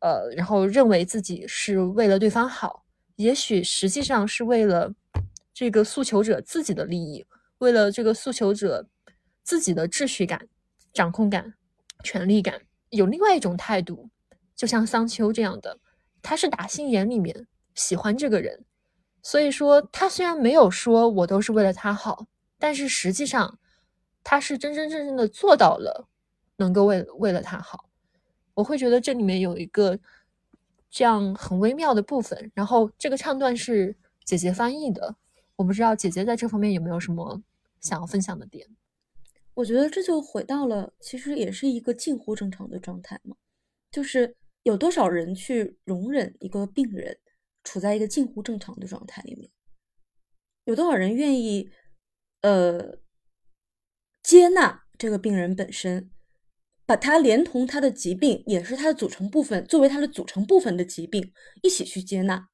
[0.00, 2.84] 呃，然后认为自己是为了对方好，
[3.16, 4.94] 也许实际上是为了
[5.52, 7.24] 这个诉求者自己的利益，
[7.58, 8.86] 为了这个诉求者
[9.42, 10.48] 自己的秩序感、
[10.92, 11.54] 掌控感、
[12.02, 12.60] 权力感。
[12.94, 14.08] 有另外一种态度，
[14.56, 15.78] 就像桑丘这样的，
[16.22, 18.64] 他是打心眼里面喜欢这个人，
[19.22, 22.26] 所以说，他虽然没有说我都是为了他好，
[22.58, 23.58] 但是实际上
[24.22, 26.08] 他是真真正正的做到了
[26.56, 27.90] 能够为为了他好。
[28.54, 29.98] 我会觉得这里面有一个
[30.88, 32.52] 这样很微妙的部分。
[32.54, 35.16] 然后这个唱段是姐姐翻译的，
[35.56, 37.42] 我不知道姐姐在这方面有没有什么
[37.80, 38.68] 想要分享的点。
[39.54, 43.36] 我觉得这就回到了，其实也是一个近乎正常的状态嘛，
[43.90, 47.16] 就是有多少人去容忍一个病人
[47.62, 49.48] 处在一个近乎正常的状态里面，
[50.64, 51.70] 有多少人愿意
[52.42, 52.98] 呃
[54.22, 56.10] 接纳这个病人本身，
[56.84, 61.32] 把他连同他的疾病，也是他的组成部分，作为他的组成部分的疾病
[61.62, 62.48] 一起去接纳，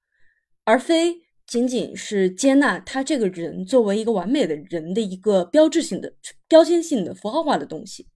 [0.64, 1.29] 而非。
[1.50, 6.14] 仅仅是接纳他这个人作为一个完美的人的一个标志性的、
[6.46, 8.06] 标签性的、符号化的东西。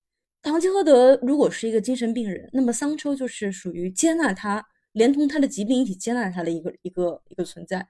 [0.40, 7.84] 堂吉诃德如果是一个精神病人，那么桑丘就是属于接纳他，连同他的疾病一起接纳他的一个一个一个存在。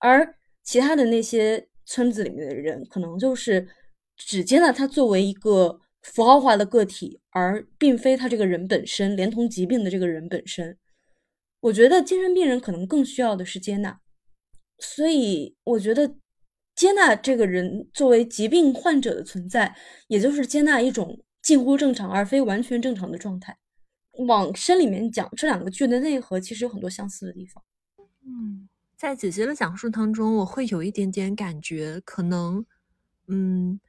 [0.00, 3.68] 而其他的那些村子里面的人，可能就是
[4.16, 10.78] 只接纳他作为一个符号化的个体，而并非他这个人本身，连同疾病的这个人本身。
[11.60, 14.00] 我觉得精神病人可能更需要的是接纳。
[14.78, 16.16] 所以，我觉得
[16.74, 19.76] 接纳这个人作为疾病患者的存在，
[20.08, 23.56] 也就是接纳一种近乎正常而非完全正常的状态。
[24.26, 27.62] 往深里面讲，这两个剧的内核其实有很多相似的地方。
[28.24, 32.64] 嗯，在姐姐的讲述当中，我会有一点点感觉，可能，
[33.28, 33.80] 嗯，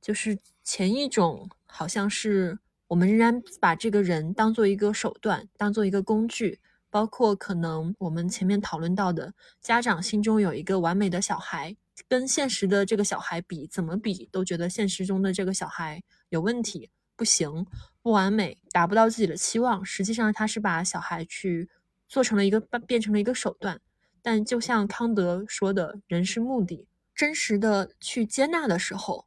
[0.00, 2.58] 就是前一种好像是
[2.88, 6.60] 我们仍然把这个人当做一个手段，当做一个工具。
[6.92, 9.32] 包括可能我们前面讨论到的，
[9.62, 11.74] 家长心中有一个完美的小孩，
[12.06, 17.66] 跟现实的这个小孩比，怎么比都觉得现实中的这个小孩有问题，不行，
[18.02, 19.82] 不完美，达不到自己的期望。
[19.82, 21.70] 实际上，他是把小孩去
[22.10, 23.80] 做成了一个变成了一个手段。
[24.20, 29.26] 但就像康德说的，人是目的，真实的去接纳的时候，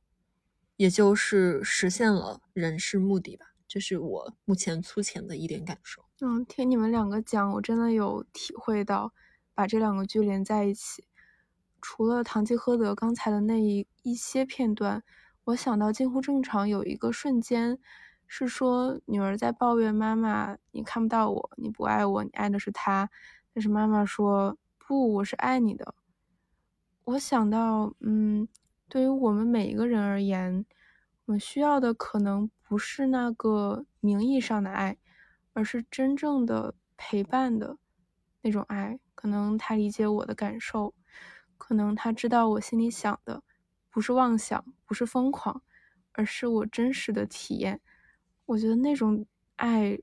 [0.78, 3.48] 也就是实现了人是目的吧。
[3.68, 6.05] 这是我目前粗浅的一点感受。
[6.22, 9.12] 嗯，听你们两个讲，我真的有体会到，
[9.54, 11.04] 把这两个剧连在一起。
[11.82, 15.04] 除了《堂吉诃德》刚才的那一一些片段，
[15.44, 17.78] 我想到近乎正常有一个瞬间，
[18.28, 23.10] 是说女儿在抱怨妈妈：“你看不到我，你不爱我，你爱的是他。”
[23.54, 25.94] 但是妈妈说：“不，我是爱你的。”
[27.04, 28.48] 我想到，嗯，
[28.88, 30.66] 对于我们每一个人而言，
[31.26, 34.98] 我们需要的可能不是那个名义上的爱。
[35.56, 37.78] 而是真正的陪伴的
[38.42, 40.94] 那种爱，可能他理解我的感受，
[41.58, 43.42] 可能他知道我心里想的
[43.90, 45.64] 不是妄想，不是疯狂，
[46.12, 47.80] 而是我真实的体验。
[48.46, 49.26] 我觉得那种
[49.56, 49.98] 爱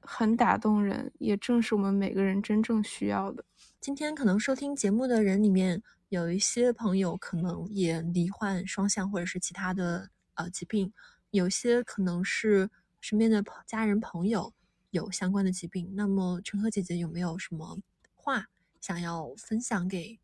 [0.00, 3.44] 很打动人，也正是我们每个人真正需要的。
[3.80, 10.92] 今天可能收听节目的人里面有一些朋友可能也罹患双向或者是其他的呃疾病，
[11.32, 12.70] 有些可能是。
[13.02, 14.54] 身边的朋家人朋友
[14.90, 17.80] 有相关的疾病，那么陈赫姐姐有没有什么
[18.14, 18.46] 话
[18.80, 20.20] 想要分享给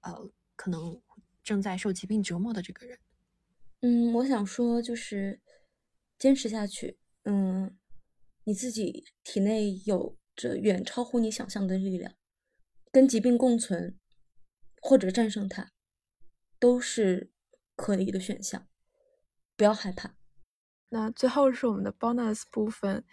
[0.00, 1.00] 呃可能
[1.44, 2.98] 正在受疾病折磨的这个人？
[3.82, 5.40] 嗯，我想说就是
[6.18, 6.98] 坚持下去。
[7.22, 7.78] 嗯，
[8.42, 12.12] 你自己体内有着远超乎你想象的力量，
[12.90, 13.96] 跟疾病共存
[14.82, 15.70] 或者战胜它
[16.58, 17.30] 都是
[17.76, 18.66] 可以的选项，
[19.54, 20.15] 不要害怕。
[20.96, 23.04] 那最后是我们的 bonus 部分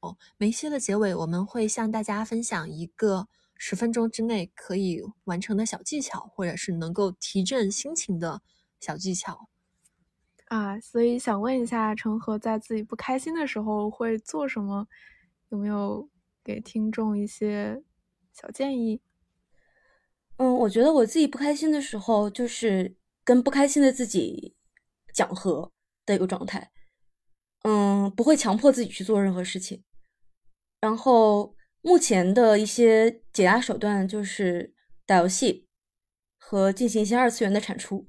[0.00, 0.16] 哦。
[0.36, 8.42] 梅西的结尾，我们会向大家分享一个十分钟之内可以完成的小技巧，或者是能够提振心情的
[8.80, 9.48] 小技巧
[10.46, 10.80] 啊。
[10.80, 14.88] 所以想问一下，成和在自己不开心的时候会做什么？
[15.50, 16.10] 有没有
[16.42, 17.80] 给听众一些
[18.32, 19.00] 小建议？
[20.38, 24.56] 嗯，我觉得我自己不开心的时候，就是跟不开心的自己
[25.14, 25.70] 讲和
[26.04, 26.72] 的一个状态。
[27.62, 29.84] 嗯，不会强迫自己去做任何事情。
[30.80, 34.72] 然后目前的一些解压手段就是
[35.04, 35.66] 打游戏
[36.38, 38.08] 和进行一些二次元的产出。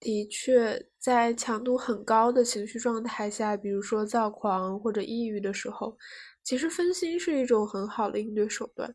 [0.00, 5.96] 的确，在强度很高的情绪状态下，比如说躁狂或者抑郁的时候，
[6.42, 8.92] 其实分心是一种很好的应对手段。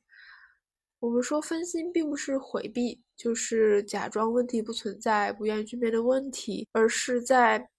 [1.00, 7.70] 我们说分心并不是回避，就是假装问题不存在，不愿意去面对问题，而是在。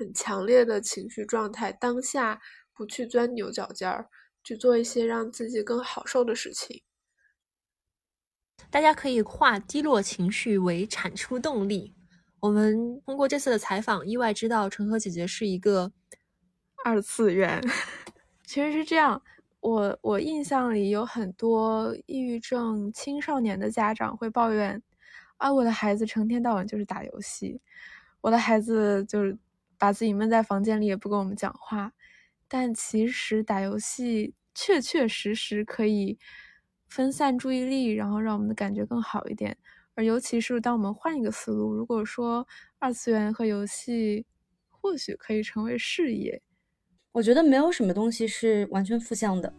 [0.00, 2.40] 很强烈的情绪状态，当下
[2.72, 4.08] 不去钻牛角尖儿，
[4.42, 6.82] 去做一些让自己更好受的事情。
[8.70, 11.94] 大家可以化低落情绪为产出动力。
[12.40, 15.92] 我们通过这次的采访，意外知道陈赫姐姐是一个
[16.82, 17.60] 二次元。
[18.46, 19.22] 其实是这样，
[19.60, 24.82] 我我印象里有很多抑郁症青少年的家长会抱怨
[25.36, 27.60] 啊，我的孩子成天到晚就是打游戏，
[28.22, 29.36] 我的孩子就是
[29.80, 31.92] 把自己闷在房间里也不跟我们讲话。
[32.46, 36.18] 但其实打游戏确确实实可以
[36.88, 39.56] 分散注意力，然后让我们的感觉更好一点。
[39.94, 42.46] 而尤其是当我们换一个思路，如果说
[42.78, 44.26] 二次元和游戏
[44.68, 46.42] 或许可以成为事业。
[47.12, 49.52] 我觉得没有什么东西是完全负向的。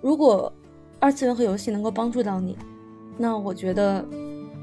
[0.00, 0.52] 如果
[1.00, 2.56] 二次元和游戏能够帮助到你，
[3.16, 4.06] 那我觉得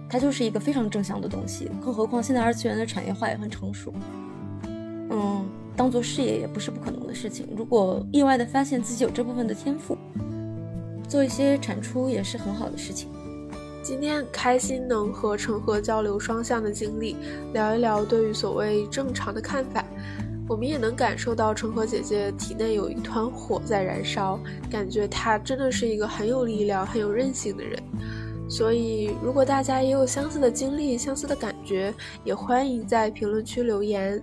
[0.09, 1.69] 它就是一个非常正向的东西。
[1.81, 3.93] 更何况现在二次元的产业化也很成熟，
[5.11, 5.45] 嗯，
[5.75, 7.47] 当做事业也不是不可能的事情。
[7.55, 9.97] 如果意外的发现自己有这部分的天赋，
[11.07, 13.09] 做一些产出也是很好的事情。
[13.83, 17.17] 今天开心能和陈赫交流双向的经历，
[17.51, 19.83] 聊一聊对于所谓正常的看法。
[20.47, 24.39] 我们也能感受到陈赫姐姐体内有一团火在燃烧，
[24.69, 27.81] 感觉她真的是一个很有力量、很有韧性的人。
[28.49, 31.93] 所以，如果大家也有相似的经历、相似的感觉，
[32.25, 34.21] 也欢迎在评论区留言。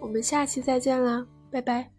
[0.00, 1.97] 我们下期再见啦，拜拜。